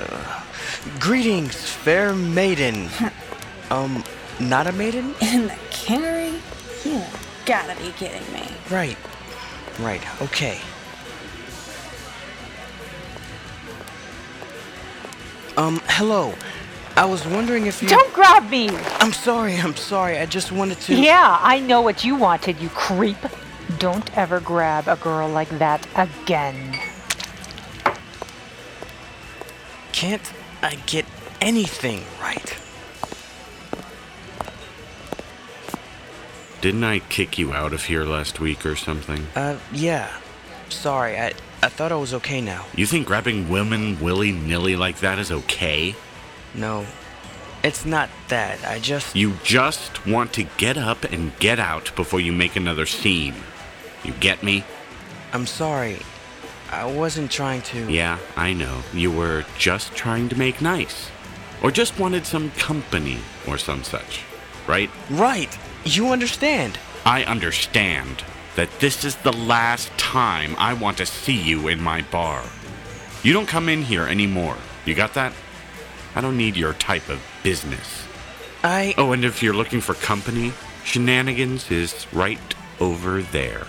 Uh, 0.00 0.42
greetings, 0.98 1.54
fair 1.54 2.14
maiden. 2.14 2.88
um, 3.70 4.02
not 4.38 4.66
a 4.66 4.72
maiden? 4.72 5.14
In 5.20 5.46
the 5.48 5.58
kingery? 5.70 6.40
You 6.84 7.02
gotta 7.44 7.78
be 7.80 7.90
kidding 7.92 8.32
me. 8.32 8.48
Right. 8.70 8.96
Right, 9.78 10.22
okay. 10.22 10.60
Um, 15.56 15.80
hello. 15.86 16.34
I 16.96 17.04
was 17.04 17.26
wondering 17.26 17.66
if 17.66 17.82
you. 17.82 17.88
Don't 17.88 18.12
grab 18.14 18.50
me! 18.50 18.70
I'm 18.98 19.12
sorry, 19.12 19.56
I'm 19.56 19.76
sorry. 19.76 20.18
I 20.18 20.26
just 20.26 20.52
wanted 20.52 20.80
to. 20.82 20.94
Yeah, 20.94 21.38
I 21.40 21.60
know 21.60 21.80
what 21.80 22.04
you 22.04 22.14
wanted, 22.14 22.60
you 22.60 22.68
creep. 22.70 23.18
Don't 23.80 24.14
ever 24.14 24.40
grab 24.40 24.88
a 24.88 24.96
girl 24.96 25.26
like 25.26 25.48
that 25.58 25.86
again. 25.96 26.78
Can't 29.92 30.32
I 30.60 30.74
get 30.84 31.06
anything 31.40 32.04
right? 32.20 32.58
Didn't 36.60 36.84
I 36.84 36.98
kick 36.98 37.38
you 37.38 37.54
out 37.54 37.72
of 37.72 37.86
here 37.86 38.04
last 38.04 38.38
week 38.38 38.66
or 38.66 38.76
something? 38.76 39.26
Uh, 39.34 39.56
yeah. 39.72 40.14
sorry. 40.68 41.18
I, 41.18 41.32
I 41.62 41.70
thought 41.70 41.90
I 41.90 41.96
was 41.96 42.12
okay 42.12 42.42
now. 42.42 42.66
You 42.74 42.84
think 42.84 43.06
grabbing 43.06 43.48
women 43.48 43.98
willy 43.98 44.30
nilly 44.30 44.76
like 44.76 44.98
that 44.98 45.18
is 45.18 45.32
okay? 45.32 45.94
No, 46.52 46.84
it's 47.64 47.86
not 47.86 48.10
that. 48.28 48.62
I 48.62 48.78
just. 48.78 49.16
You 49.16 49.38
just 49.42 50.06
want 50.06 50.34
to 50.34 50.42
get 50.58 50.76
up 50.76 51.04
and 51.04 51.34
get 51.38 51.58
out 51.58 51.96
before 51.96 52.20
you 52.20 52.30
make 52.30 52.56
another 52.56 52.84
scene. 52.84 53.34
You 54.04 54.12
get 54.14 54.42
me? 54.42 54.64
I'm 55.32 55.46
sorry. 55.46 55.98
I 56.70 56.84
wasn't 56.84 57.30
trying 57.30 57.62
to. 57.62 57.90
Yeah, 57.90 58.18
I 58.36 58.52
know. 58.52 58.82
You 58.92 59.10
were 59.10 59.44
just 59.58 59.94
trying 59.94 60.28
to 60.28 60.38
make 60.38 60.60
nice. 60.60 61.10
Or 61.62 61.70
just 61.70 61.98
wanted 61.98 62.26
some 62.26 62.50
company 62.52 63.18
or 63.46 63.58
some 63.58 63.82
such. 63.82 64.22
Right? 64.66 64.90
Right. 65.10 65.56
You 65.84 66.08
understand. 66.08 66.78
I 67.04 67.24
understand 67.24 68.24
that 68.56 68.70
this 68.78 69.04
is 69.04 69.16
the 69.16 69.32
last 69.32 69.88
time 69.98 70.54
I 70.58 70.74
want 70.74 70.98
to 70.98 71.06
see 71.06 71.40
you 71.40 71.68
in 71.68 71.80
my 71.80 72.02
bar. 72.02 72.44
You 73.22 73.32
don't 73.32 73.48
come 73.48 73.68
in 73.68 73.82
here 73.82 74.06
anymore. 74.06 74.56
You 74.86 74.94
got 74.94 75.14
that? 75.14 75.32
I 76.14 76.20
don't 76.20 76.36
need 76.36 76.56
your 76.56 76.72
type 76.74 77.08
of 77.08 77.20
business. 77.42 78.04
I. 78.62 78.94
Oh, 78.96 79.12
and 79.12 79.24
if 79.24 79.42
you're 79.42 79.54
looking 79.54 79.80
for 79.80 79.94
company, 79.94 80.52
Shenanigans 80.84 81.70
is 81.70 82.06
right 82.12 82.38
over 82.80 83.22
there. 83.22 83.66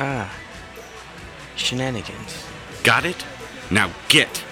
Ah. 0.00 0.32
Shenanigans. 1.56 2.44
Got 2.82 3.04
it? 3.04 3.24
Now 3.70 3.90
get! 4.08 4.44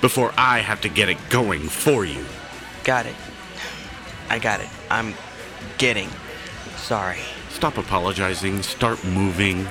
Before 0.00 0.32
I 0.36 0.58
have 0.60 0.80
to 0.80 0.88
get 0.88 1.08
it 1.08 1.18
going 1.28 1.68
for 1.68 2.04
you. 2.04 2.24
Got 2.84 3.06
it. 3.06 3.14
I 4.28 4.38
got 4.38 4.60
it. 4.60 4.68
I'm 4.90 5.14
getting. 5.78 6.08
Sorry. 6.76 7.20
Stop 7.50 7.78
apologizing. 7.78 8.62
Start 8.62 9.04
moving. 9.04 9.66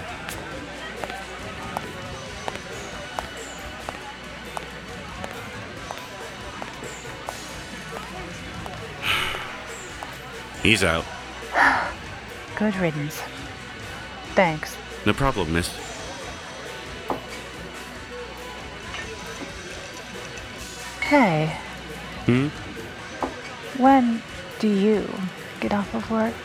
He's 10.64 10.84
out. 10.84 11.06
Good 12.56 12.76
riddance. 12.76 13.22
Thanks. 14.36 14.76
No 15.06 15.14
problem, 15.14 15.54
miss. 15.54 15.70
Hey, 21.02 21.58
Hmm? 22.26 22.50
when 23.82 24.22
do 24.60 24.68
you 24.68 25.10
get 25.60 25.74
off 25.74 25.94
of 25.96 26.10
work? 26.12 26.36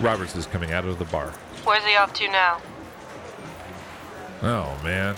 Roberts 0.00 0.34
is 0.36 0.46
coming 0.46 0.72
out 0.72 0.84
of 0.84 0.98
the 0.98 1.04
bar. 1.06 1.30
Where's 1.64 1.84
he 1.84 1.96
off 1.96 2.12
to 2.14 2.28
now? 2.28 2.60
Oh, 4.44 4.78
man. 4.84 5.16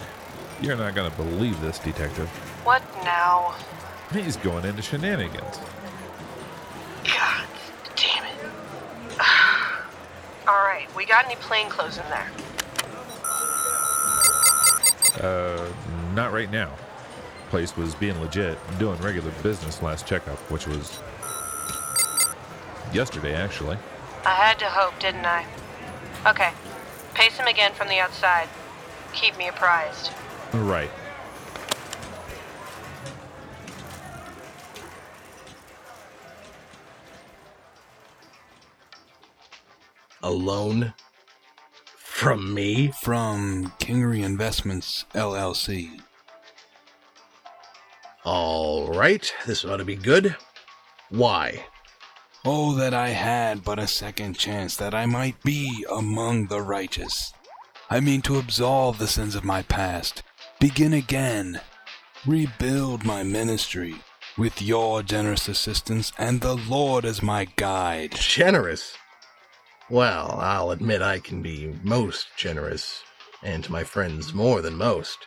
You're 0.60 0.76
not 0.76 0.94
going 0.94 1.10
to 1.10 1.16
believe 1.16 1.60
this, 1.60 1.80
Detective. 1.80 2.28
What 2.62 2.80
now? 3.02 3.56
He's 4.12 4.36
going 4.36 4.64
into 4.64 4.82
shenanigans. 4.82 5.58
God 7.02 7.46
damn 7.96 8.24
it. 8.24 8.36
All 10.48 10.62
right, 10.62 10.86
we 10.96 11.04
got 11.04 11.24
any 11.24 11.34
plainclothes 11.34 11.98
in 11.98 12.04
there? 12.08 12.30
Uh, 15.20 15.72
not 16.14 16.32
right 16.32 16.52
now. 16.52 16.70
Place 17.50 17.76
was 17.76 17.96
being 17.96 18.20
legit, 18.20 18.56
doing 18.78 18.96
regular 19.00 19.32
business 19.42 19.82
last 19.82 20.06
checkup, 20.06 20.38
which 20.52 20.68
was 20.68 21.00
yesterday, 22.92 23.34
actually. 23.34 23.76
I 24.24 24.34
had 24.34 24.60
to 24.60 24.66
hope, 24.66 24.96
didn't 25.00 25.26
I? 25.26 25.44
Okay, 26.26 26.52
pace 27.14 27.36
him 27.36 27.48
again 27.48 27.72
from 27.72 27.88
the 27.88 27.98
outside. 27.98 28.48
Keep 29.16 29.38
me 29.38 29.48
apprised. 29.48 30.10
Right. 30.52 30.90
Alone? 40.22 40.92
From 41.96 42.52
me? 42.52 42.92
From 43.00 43.72
Kingery 43.78 44.22
Investments, 44.22 45.06
LLC. 45.14 46.02
All 48.22 48.88
right, 48.88 49.32
this 49.46 49.64
ought 49.64 49.78
to 49.78 49.84
be 49.84 49.96
good. 49.96 50.36
Why? 51.08 51.64
Oh, 52.44 52.74
that 52.74 52.92
I 52.92 53.08
had 53.10 53.64
but 53.64 53.78
a 53.78 53.86
second 53.86 54.34
chance, 54.36 54.76
that 54.76 54.94
I 54.94 55.06
might 55.06 55.42
be 55.42 55.86
among 55.90 56.48
the 56.48 56.60
righteous. 56.60 57.32
I 57.88 58.00
mean 58.00 58.20
to 58.22 58.38
absolve 58.38 58.98
the 58.98 59.06
sins 59.06 59.36
of 59.36 59.44
my 59.44 59.62
past, 59.62 60.24
begin 60.58 60.92
again, 60.92 61.60
rebuild 62.26 63.04
my 63.04 63.22
ministry, 63.22 63.94
with 64.36 64.60
your 64.60 65.04
generous 65.04 65.46
assistance 65.46 66.12
and 66.18 66.40
the 66.40 66.56
Lord 66.56 67.04
as 67.04 67.22
my 67.22 67.44
guide. 67.56 68.16
Generous? 68.16 68.94
Well, 69.88 70.36
I'll 70.40 70.72
admit 70.72 71.00
I 71.00 71.20
can 71.20 71.42
be 71.42 71.76
most 71.84 72.26
generous, 72.36 73.02
and 73.44 73.62
to 73.62 73.70
my 73.70 73.84
friends 73.84 74.34
more 74.34 74.60
than 74.62 74.74
most. 74.76 75.18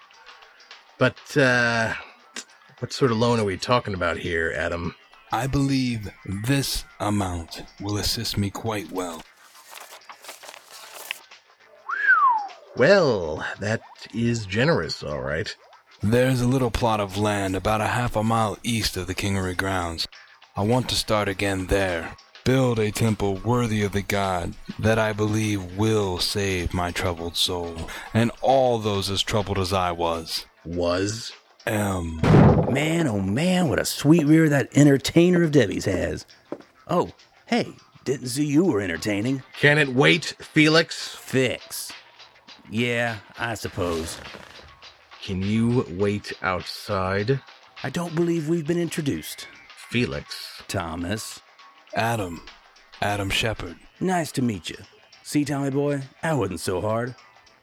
But, 0.98 1.38
uh, 1.38 1.94
what 2.80 2.92
sort 2.92 3.12
of 3.12 3.18
loan 3.18 3.40
are 3.40 3.46
we 3.46 3.56
talking 3.56 3.94
about 3.94 4.18
here, 4.18 4.54
Adam? 4.54 4.96
I 5.32 5.48
believe 5.48 6.12
this 6.26 6.84
amount 7.00 7.64
will 7.80 7.98
assist 7.98 8.38
me 8.38 8.50
quite 8.50 8.92
well. 8.92 9.24
Well, 12.78 13.46
that 13.60 13.82
is 14.14 14.46
generous, 14.46 15.04
all 15.04 15.22
right. 15.22 15.54
There's 16.02 16.42
a 16.42 16.48
little 16.48 16.72
plot 16.72 17.00
of 17.02 17.18
land 17.18 17.56
about 17.56 17.82
a 17.82 17.88
half 17.88 18.16
a 18.16 18.24
mile 18.24 18.58
east 18.64 18.96
of 18.96 19.08
the 19.08 19.16
Kingery 19.16 19.58
grounds. 19.58 20.08
I 20.56 20.64
want 20.64 20.88
to 20.90 20.96
start 20.96 21.28
again 21.28 21.68
there. 21.68 22.16
Build 22.46 22.80
a 22.80 22.92
temple 22.92 23.36
worthy 23.36 23.84
of 23.84 23.92
the 23.92 24.02
God 24.02 24.54
that 24.80 24.98
I 24.98 25.12
believe 25.12 25.78
will 25.78 26.20
save 26.20 26.74
my 26.74 26.92
troubled 26.92 27.36
soul 27.36 27.90
and 28.14 28.32
all 28.42 28.80
those 28.80 29.10
as 29.10 29.22
troubled 29.22 29.60
as 29.60 29.74
I 29.74 29.92
was. 29.92 30.46
Was? 30.64 31.34
Am. 31.68 32.22
Man, 32.72 33.08
oh 33.08 33.20
man, 33.20 33.68
what 33.68 33.80
a 33.80 33.86
sweet 33.86 34.26
rear 34.26 34.48
that 34.50 34.70
entertainer 34.76 35.44
of 35.44 35.52
Debbie's 35.52 35.86
has. 35.86 36.26
Oh, 36.88 37.12
hey, 37.46 37.74
didn't 38.06 38.30
see 38.30 38.46
you 38.46 38.64
were 38.64 38.80
entertaining. 38.82 39.44
Can 39.60 39.78
it 39.78 39.90
wait, 39.90 40.36
Felix? 40.40 41.16
Fix. 41.16 41.92
Yeah, 42.70 43.18
I 43.38 43.56
suppose. 43.56 44.18
Can 45.24 45.42
you 45.42 45.86
wait 45.92 46.34
outside? 46.42 47.42
I 47.84 47.90
don't 47.90 48.16
believe 48.16 48.48
we've 48.48 48.68
been 48.68 48.80
introduced. 48.80 49.48
Felix. 49.90 50.62
Thomas. 50.68 51.42
Adam. 51.96 52.42
Adam 53.02 53.30
Sheppard. 53.30 53.76
Nice 54.00 54.32
to 54.34 54.42
meet 54.42 54.70
you. 54.70 54.78
See, 55.24 55.46
Tommy 55.46 55.72
boy, 55.72 56.02
I 56.24 56.34
wasn't 56.34 56.60
so 56.60 56.82
hard. 56.82 57.16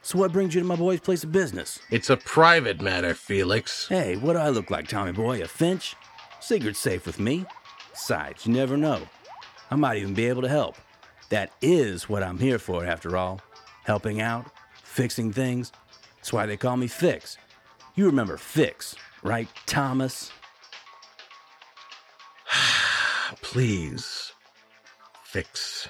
So 0.02 0.18
what 0.18 0.32
brings 0.32 0.54
you 0.54 0.60
to 0.60 0.66
my 0.66 0.76
boy's 0.76 1.00
place 1.00 1.24
of 1.24 1.32
business? 1.32 1.80
It's 1.90 2.10
a 2.10 2.16
private 2.16 2.80
matter, 2.80 3.14
Felix. 3.14 3.88
Hey, 3.88 4.16
what 4.16 4.34
do 4.34 4.38
I 4.38 4.50
look 4.50 4.70
like, 4.70 4.86
Tommy 4.88 5.12
boy? 5.12 5.42
A 5.42 5.46
Finch? 5.46 5.96
Secret's 6.40 6.78
safe 6.78 7.06
with 7.06 7.18
me. 7.18 7.44
Besides, 7.90 8.46
you 8.46 8.52
never 8.52 8.76
know. 8.76 9.02
I 9.70 9.76
might 9.76 9.98
even 9.98 10.14
be 10.14 10.26
able 10.26 10.42
to 10.42 10.48
help. 10.48 10.76
That 11.30 11.50
is 11.60 12.08
what 12.08 12.22
I'm 12.22 12.38
here 12.38 12.58
for, 12.58 12.84
after 12.84 13.16
all. 13.16 13.40
Helping 13.84 14.20
out, 14.20 14.46
fixing 14.96 15.30
things. 15.30 15.72
That's 16.16 16.32
why 16.32 16.46
they 16.46 16.56
call 16.56 16.78
me 16.78 16.86
Fix. 16.86 17.36
You 17.96 18.06
remember 18.06 18.38
Fix, 18.38 18.96
right, 19.22 19.46
Thomas? 19.66 20.32
Please. 23.42 24.32
Fix. 25.22 25.88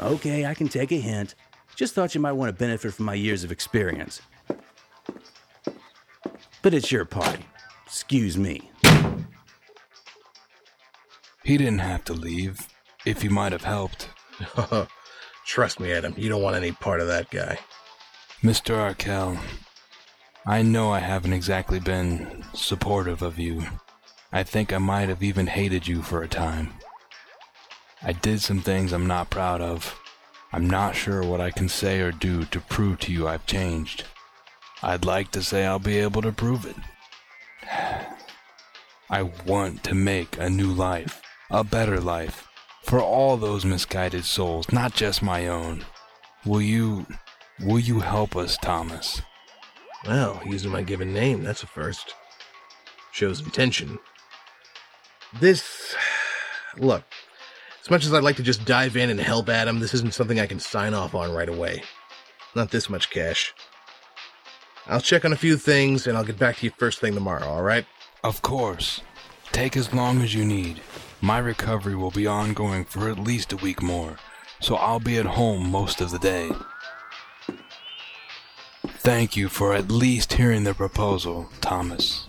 Okay, 0.00 0.46
I 0.46 0.54
can 0.54 0.68
take 0.68 0.90
a 0.90 1.00
hint. 1.00 1.36
Just 1.76 1.94
thought 1.94 2.14
you 2.14 2.20
might 2.20 2.32
want 2.32 2.48
to 2.48 2.58
benefit 2.58 2.94
from 2.94 3.04
my 3.04 3.14
years 3.14 3.44
of 3.44 3.52
experience. 3.52 4.20
But 6.60 6.74
it's 6.74 6.90
your 6.90 7.04
party. 7.04 7.44
Excuse 7.86 8.36
me. 8.36 8.72
He 11.44 11.56
didn't 11.56 11.78
have 11.78 12.02
to 12.06 12.14
leave, 12.14 12.66
if 13.04 13.22
he 13.22 13.28
might 13.28 13.52
have 13.52 13.62
helped. 13.62 14.08
Trust 15.46 15.78
me, 15.78 15.92
Adam, 15.92 16.12
you 16.16 16.28
don't 16.28 16.42
want 16.42 16.56
any 16.56 16.72
part 16.72 17.00
of 17.00 17.06
that 17.06 17.30
guy. 17.30 17.58
Mr. 18.42 18.76
Arkell, 18.76 19.38
I 20.44 20.62
know 20.62 20.92
I 20.92 20.98
haven't 20.98 21.32
exactly 21.32 21.78
been 21.78 22.44
supportive 22.52 23.22
of 23.22 23.38
you. 23.38 23.64
I 24.32 24.42
think 24.42 24.72
I 24.72 24.78
might 24.78 25.08
have 25.08 25.22
even 25.22 25.46
hated 25.46 25.86
you 25.86 26.02
for 26.02 26.22
a 26.22 26.28
time. 26.28 26.74
I 28.02 28.12
did 28.12 28.40
some 28.42 28.60
things 28.60 28.92
I'm 28.92 29.06
not 29.06 29.30
proud 29.30 29.60
of. 29.60 29.98
I'm 30.52 30.68
not 30.68 30.96
sure 30.96 31.22
what 31.22 31.40
I 31.40 31.52
can 31.52 31.68
say 31.68 32.00
or 32.00 32.10
do 32.10 32.44
to 32.46 32.60
prove 32.60 32.98
to 33.00 33.12
you 33.12 33.28
I've 33.28 33.46
changed. 33.46 34.04
I'd 34.82 35.04
like 35.04 35.30
to 35.30 35.42
say 35.42 35.64
I'll 35.64 35.78
be 35.78 35.98
able 35.98 36.22
to 36.22 36.32
prove 36.32 36.66
it. 36.66 36.76
I 39.10 39.22
want 39.22 39.84
to 39.84 39.94
make 39.94 40.38
a 40.38 40.50
new 40.50 40.72
life, 40.72 41.22
a 41.50 41.62
better 41.62 42.00
life, 42.00 42.45
for 42.86 43.00
all 43.00 43.36
those 43.36 43.64
misguided 43.64 44.24
souls, 44.24 44.70
not 44.70 44.94
just 44.94 45.20
my 45.20 45.48
own. 45.48 45.84
Will 46.44 46.62
you, 46.62 47.04
will 47.60 47.80
you 47.80 47.98
help 47.98 48.36
us, 48.36 48.56
Thomas? 48.56 49.20
Well, 50.06 50.40
using 50.46 50.70
my 50.70 50.82
given 50.82 51.12
name, 51.12 51.42
that's 51.42 51.64
a 51.64 51.66
first. 51.66 52.14
Shows 53.10 53.40
intention. 53.40 53.98
This. 55.40 55.96
Look, 56.76 57.02
as 57.82 57.90
much 57.90 58.04
as 58.04 58.14
I'd 58.14 58.22
like 58.22 58.36
to 58.36 58.44
just 58.44 58.64
dive 58.64 58.96
in 58.96 59.10
and 59.10 59.18
help 59.18 59.48
Adam, 59.48 59.80
this 59.80 59.94
isn't 59.94 60.14
something 60.14 60.38
I 60.38 60.46
can 60.46 60.60
sign 60.60 60.94
off 60.94 61.12
on 61.12 61.32
right 61.32 61.48
away. 61.48 61.82
Not 62.54 62.70
this 62.70 62.88
much 62.88 63.10
cash. 63.10 63.52
I'll 64.86 65.00
check 65.00 65.24
on 65.24 65.32
a 65.32 65.36
few 65.36 65.56
things 65.56 66.06
and 66.06 66.16
I'll 66.16 66.24
get 66.24 66.38
back 66.38 66.58
to 66.58 66.66
you 66.66 66.70
first 66.78 67.00
thing 67.00 67.14
tomorrow, 67.14 67.46
alright? 67.46 67.86
Of 68.22 68.42
course. 68.42 69.00
Take 69.50 69.76
as 69.76 69.92
long 69.92 70.22
as 70.22 70.34
you 70.34 70.44
need. 70.44 70.80
My 71.20 71.38
recovery 71.38 71.96
will 71.96 72.10
be 72.10 72.26
ongoing 72.26 72.84
for 72.84 73.10
at 73.10 73.18
least 73.18 73.52
a 73.52 73.56
week 73.56 73.82
more, 73.82 74.16
so 74.60 74.76
I'll 74.76 75.00
be 75.00 75.16
at 75.16 75.26
home 75.26 75.70
most 75.70 76.00
of 76.00 76.10
the 76.10 76.18
day. 76.18 76.50
Thank 78.98 79.36
you 79.36 79.48
for 79.48 79.72
at 79.74 79.90
least 79.90 80.34
hearing 80.34 80.64
the 80.64 80.74
proposal, 80.74 81.48
Thomas. 81.60 82.28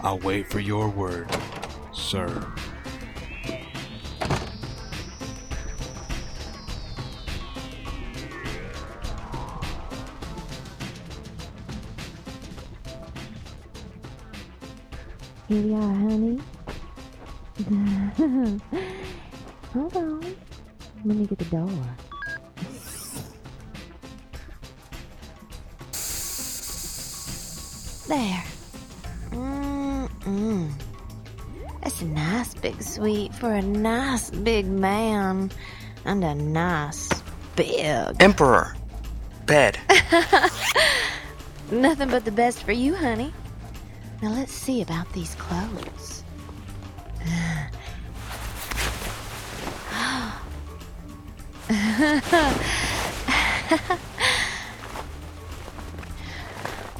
I'll 0.00 0.18
wait 0.18 0.50
for 0.50 0.60
your 0.60 0.88
word, 0.88 1.28
sir. 1.92 2.52
Here 15.48 15.62
we 15.62 15.74
are, 15.74 15.94
honey. 15.94 16.40
Hold 19.72 19.96
on. 19.96 20.36
Let 21.04 21.16
me 21.16 21.26
get 21.26 21.38
the 21.38 21.44
door. 21.46 21.68
There. 28.06 28.44
Mm-mm. 29.32 30.72
That's 31.82 32.00
a 32.00 32.06
nice 32.06 32.54
big 32.54 32.80
suite 32.80 33.34
for 33.34 33.52
a 33.52 33.62
nice 33.62 34.30
big 34.30 34.66
man. 34.66 35.50
And 36.04 36.22
a 36.22 36.34
nice 36.34 37.08
big. 37.56 38.16
Emperor. 38.20 38.76
Bed. 39.46 39.78
Nothing 41.70 42.08
but 42.08 42.24
the 42.24 42.32
best 42.32 42.62
for 42.62 42.72
you, 42.72 42.94
honey. 42.94 43.32
Now 44.22 44.30
let's 44.30 44.52
see 44.52 44.80
about 44.80 45.12
these 45.12 45.34
clothes. 45.34 46.17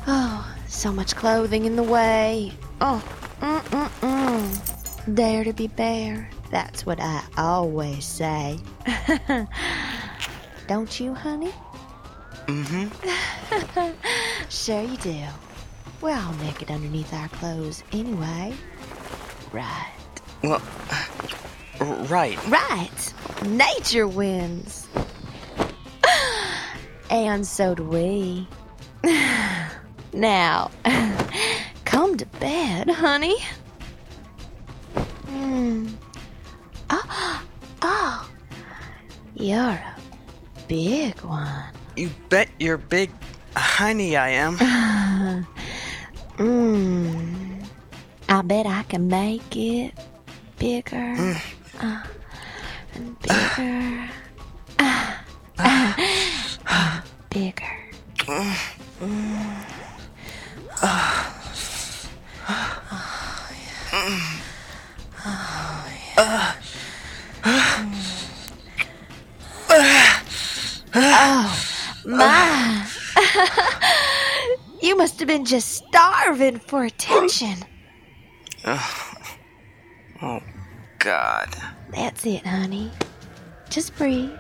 oh, 0.08 0.56
so 0.66 0.92
much 0.92 1.14
clothing 1.14 1.66
in 1.66 1.76
the 1.76 1.84
way. 1.84 2.52
Oh, 2.80 3.00
mm-mm-mm. 3.40 5.14
Dare 5.14 5.44
to 5.44 5.52
be 5.52 5.68
bare. 5.68 6.28
That's 6.50 6.84
what 6.84 6.98
I 7.00 7.22
always 7.36 8.04
say. 8.04 8.58
Don't 10.66 10.98
you, 10.98 11.14
honey? 11.14 11.52
Mm-hmm. 12.46 13.90
sure 14.48 14.82
you 14.82 14.96
do. 14.96 15.24
We're 16.00 16.16
all 16.16 16.32
naked 16.34 16.72
underneath 16.72 17.14
our 17.14 17.28
clothes 17.28 17.84
anyway. 17.92 18.52
Right. 19.52 19.92
Well, 20.42 20.60
right. 22.08 22.36
Right. 22.48 23.14
Nature 23.46 24.08
wins. 24.08 24.87
And 27.10 27.46
so 27.46 27.74
do 27.74 27.84
we. 27.84 28.46
now, 30.12 30.70
come 31.84 32.16
to 32.16 32.26
bed, 32.26 32.90
honey. 32.90 33.36
Mm. 35.26 35.92
Oh, 36.90 37.42
oh, 37.82 38.30
you're 39.34 39.58
a 39.58 39.96
big 40.66 41.18
one. 41.20 41.64
You 41.96 42.10
bet 42.28 42.48
you're 42.58 42.78
big, 42.78 43.10
honey, 43.56 44.16
I 44.16 44.30
am. 44.30 44.58
Mmm. 46.36 47.64
I 48.30 48.42
bet 48.42 48.66
I 48.66 48.82
can 48.82 49.08
make 49.08 49.56
it 49.56 49.94
bigger. 50.58 51.40
Uh, 51.80 52.02
and 52.94 53.16
bigger. 53.20 54.10
Ah, 54.80 55.24
bigger. 57.38 57.78
Oh, 71.00 71.62
my. 72.06 72.86
you 74.82 74.96
must 74.96 75.20
have 75.20 75.28
been 75.28 75.44
just 75.44 75.68
starving 75.74 76.58
for 76.58 76.84
attention. 76.84 77.58
Oh, 80.20 80.42
God. 80.98 81.48
That's 81.92 82.26
it, 82.26 82.44
honey. 82.44 82.90
Just 83.70 83.96
breathe. 83.96 84.32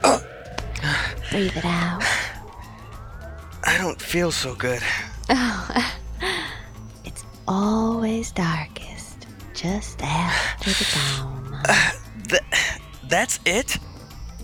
breathe 1.30 1.56
it 1.56 1.64
out. 1.64 2.02
I 3.78 3.82
don't 3.82 4.02
feel 4.02 4.32
so 4.32 4.56
good. 4.56 4.82
Oh, 5.30 5.92
it's 7.04 7.24
always 7.46 8.32
darkest 8.32 9.28
just 9.54 10.02
after 10.02 10.70
the 10.70 10.86
dawn. 10.94 11.44
Uh, 11.68 11.90
th- 12.28 12.42
that's 13.08 13.38
it? 13.44 13.76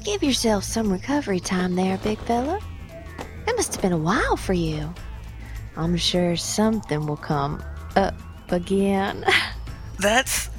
Give 0.05 0.23
yourself 0.23 0.63
some 0.63 0.93
recovery 0.93 1.41
time 1.41 1.75
there, 1.75 1.97
big 1.99 2.19
fella. 2.21 2.61
It 3.49 3.57
must 3.57 3.73
have 3.73 3.83
been 3.83 3.93
a 3.93 3.99
while 3.99 4.37
for 4.37 4.53
you. 4.53 4.93
I'm 5.77 5.97
sure 5.97 6.37
something 6.37 7.07
will 7.07 7.17
come 7.17 7.63
up 7.97 8.15
again. 8.51 9.25
That's. 9.99 10.51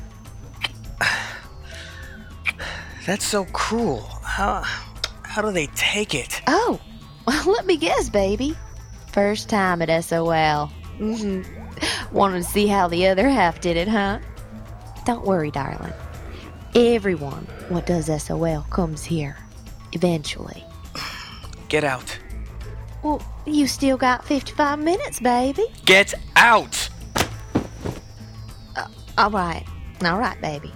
That's 3.05 3.25
so 3.25 3.45
cruel. 3.45 4.01
How. 4.23 4.63
How 5.23 5.41
do 5.41 5.51
they 5.51 5.67
take 5.67 6.13
it? 6.15 6.41
Oh, 6.47 6.79
well, 7.25 7.43
let 7.51 7.65
me 7.65 7.77
guess, 7.77 8.09
baby. 8.09 8.55
First 9.15 9.47
time 9.47 9.81
at 9.81 10.03
SOL. 10.03 10.69
Mm-hmm. 10.99 12.11
Wanted 12.13 12.39
to 12.39 12.43
see 12.43 12.67
how 12.67 12.89
the 12.89 13.07
other 13.07 13.29
half 13.29 13.61
did 13.61 13.77
it, 13.77 13.87
huh? 13.87 14.19
Don't 15.05 15.25
worry, 15.25 15.51
darling. 15.51 15.93
Everyone 16.75 17.47
what 17.69 17.85
does 17.85 18.07
SOL 18.21 18.63
comes 18.71 19.05
here. 19.05 19.37
Eventually. 19.93 20.61
Get 21.69 21.85
out. 21.85 22.19
Well, 23.03 23.21
you 23.45 23.67
still 23.67 23.95
got 23.95 24.25
55 24.25 24.79
minutes, 24.79 25.21
baby. 25.21 25.63
Get 25.85 26.13
out! 26.35 26.89
All 29.17 29.31
right. 29.31 29.63
All 30.03 30.19
right, 30.19 30.41
baby. 30.41 30.73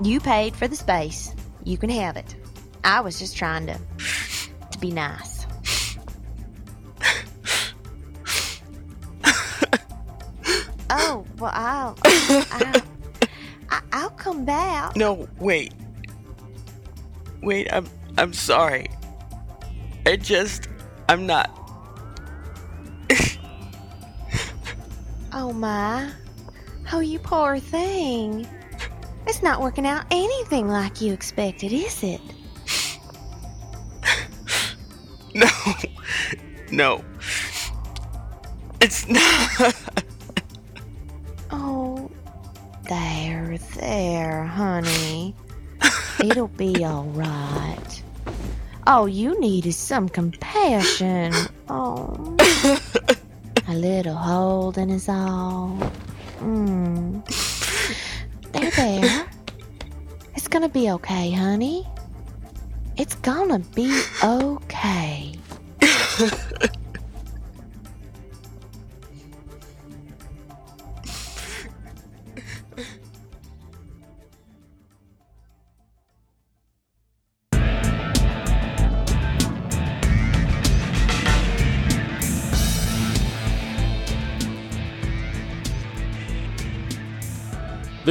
You 0.00 0.18
paid 0.18 0.56
for 0.56 0.66
the 0.66 0.76
space. 0.76 1.34
You 1.62 1.76
can 1.76 1.90
have 1.90 2.16
it. 2.16 2.36
I 2.84 3.02
was 3.02 3.18
just 3.18 3.36
trying 3.36 3.66
to 3.66 3.78
to 4.70 4.78
be 4.78 4.92
nice. 4.92 5.31
Well, 11.42 11.50
I'll 11.54 11.98
I'll, 13.68 13.82
I'll 13.92 14.10
come 14.10 14.44
back. 14.44 14.94
No, 14.94 15.28
wait. 15.40 15.74
Wait, 17.42 17.72
I'm 17.72 17.86
I'm 18.16 18.32
sorry. 18.32 18.86
I 20.06 20.16
just 20.16 20.68
I'm 21.08 21.26
not 21.26 21.50
Oh 25.32 25.52
my. 25.52 26.12
Oh, 26.92 27.00
you 27.00 27.18
poor 27.18 27.58
thing. 27.58 28.46
It's 29.26 29.42
not 29.42 29.60
working 29.60 29.86
out 29.86 30.04
anything 30.10 30.68
like 30.68 31.00
you 31.00 31.12
expected, 31.12 31.72
is 31.72 32.02
it? 32.02 32.20
No. 35.34 35.48
No. 36.70 37.04
It's 38.82 39.08
not 39.08 39.74
there, 43.82 44.44
honey. 44.44 45.34
It'll 46.20 46.46
be 46.46 46.84
all 46.84 47.06
right. 47.06 48.02
All 48.86 49.08
you 49.08 49.38
need 49.40 49.66
is 49.66 49.76
some 49.76 50.08
compassion. 50.08 51.32
Oh. 51.68 52.36
A 53.68 53.74
little 53.74 54.14
holding 54.14 54.90
is 54.90 55.08
all. 55.08 55.76
Mm. 56.38 57.26
There, 58.52 58.70
there. 58.70 59.26
It's 60.36 60.46
gonna 60.46 60.68
be 60.68 60.90
okay, 60.92 61.32
honey. 61.32 61.86
It's 62.96 63.16
gonna 63.16 63.60
be 63.74 64.02
okay. 64.22 65.34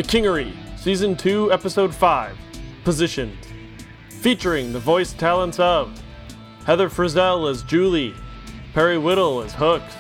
The 0.02 0.08
Kingery, 0.08 0.52
Season 0.80 1.16
2, 1.16 1.54
Episode 1.54 1.94
5 1.94 2.36
Positions. 2.84 3.38
Featuring 4.10 4.74
the 4.74 4.80
voice 4.80 5.14
talents 5.14 5.60
of 5.60 6.02
Heather 6.66 6.90
Frizzell 6.90 7.48
as 7.48 7.62
Julie, 7.62 8.16
Perry 8.74 8.98
Whittle 8.98 9.44
as 9.44 9.54
Hooks, 9.54 9.94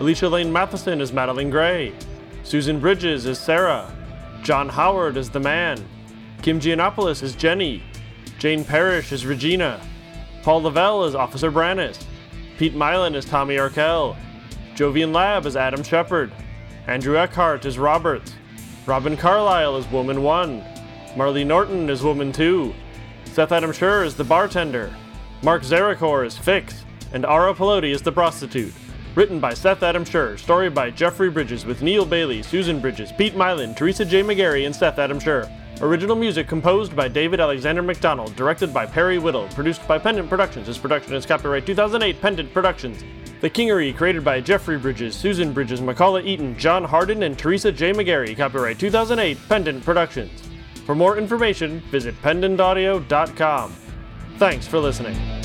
Alicia 0.00 0.28
Lane 0.28 0.52
Matheson 0.52 1.00
as 1.00 1.14
Madeline 1.14 1.48
Gray, 1.48 1.94
Susan 2.42 2.78
Bridges 2.78 3.24
as 3.24 3.40
Sarah, 3.40 3.90
John 4.42 4.68
Howard 4.68 5.16
as 5.16 5.30
the 5.30 5.40
man, 5.40 5.82
Kim 6.42 6.60
Giannopoulos 6.60 7.22
as 7.22 7.34
Jenny, 7.34 7.82
Jane 8.38 8.66
Parrish 8.66 9.12
as 9.12 9.24
Regina, 9.24 9.80
Paul 10.42 10.60
Lavelle 10.60 11.04
as 11.04 11.14
Officer 11.14 11.50
Brannis, 11.50 12.04
Pete 12.58 12.74
Mylan 12.74 13.14
as 13.14 13.24
Tommy 13.24 13.56
Arkell, 13.56 14.14
Jovian 14.74 15.14
Lab 15.14 15.46
as 15.46 15.56
Adam 15.56 15.82
Sheppard, 15.82 16.30
Andrew 16.86 17.16
Eckhart 17.16 17.64
as 17.64 17.78
Roberts, 17.78 18.34
Robin 18.88 19.18
Carlyle 19.18 19.76
is 19.76 19.86
Woman 19.88 20.22
1, 20.22 20.64
Marley 21.14 21.44
Norton 21.44 21.90
is 21.90 22.02
Woman 22.02 22.32
2, 22.32 22.74
Seth 23.26 23.52
Adam 23.52 23.70
Schur 23.70 24.06
as 24.06 24.14
the 24.14 24.24
bartender, 24.24 24.90
Mark 25.42 25.62
Zarakor 25.62 26.24
is 26.24 26.38
Fix, 26.38 26.86
and 27.12 27.26
Ara 27.26 27.52
Pelotti 27.52 27.92
is 27.92 28.00
the 28.00 28.10
prostitute. 28.10 28.72
Written 29.14 29.40
by 29.40 29.52
Seth 29.52 29.82
Adam 29.82 30.06
Schur, 30.06 30.38
story 30.38 30.70
by 30.70 30.90
Jeffrey 30.90 31.28
Bridges 31.28 31.66
with 31.66 31.82
Neil 31.82 32.06
Bailey, 32.06 32.42
Susan 32.42 32.80
Bridges, 32.80 33.12
Pete 33.12 33.34
Mylan, 33.34 33.76
Teresa 33.76 34.06
J. 34.06 34.22
McGarry, 34.22 34.64
and 34.64 34.74
Seth 34.74 34.98
Adam 34.98 35.20
Schur. 35.20 35.52
Original 35.80 36.16
music 36.16 36.48
composed 36.48 36.96
by 36.96 37.06
David 37.06 37.38
Alexander 37.38 37.82
McDonald, 37.82 38.34
directed 38.34 38.74
by 38.74 38.84
Perry 38.84 39.18
Whittle, 39.18 39.46
produced 39.54 39.86
by 39.86 39.96
Pendant 39.96 40.28
Productions. 40.28 40.66
This 40.66 40.76
production 40.76 41.14
is 41.14 41.24
copyright 41.24 41.66
2008 41.66 42.20
Pendant 42.20 42.52
Productions. 42.52 43.04
The 43.40 43.48
Kingery, 43.48 43.96
created 43.96 44.24
by 44.24 44.40
Jeffrey 44.40 44.76
Bridges, 44.76 45.14
Susan 45.14 45.52
Bridges, 45.52 45.80
McCullough 45.80 46.26
Eaton, 46.26 46.58
John 46.58 46.82
Harden, 46.82 47.22
and 47.22 47.38
Teresa 47.38 47.70
J. 47.70 47.92
McGarry, 47.92 48.36
copyright 48.36 48.80
2008 48.80 49.38
Pendant 49.48 49.84
Productions. 49.84 50.42
For 50.84 50.96
more 50.96 51.16
information, 51.16 51.78
visit 51.92 52.20
pendantaudio.com. 52.22 53.72
Thanks 54.38 54.66
for 54.66 54.80
listening. 54.80 55.37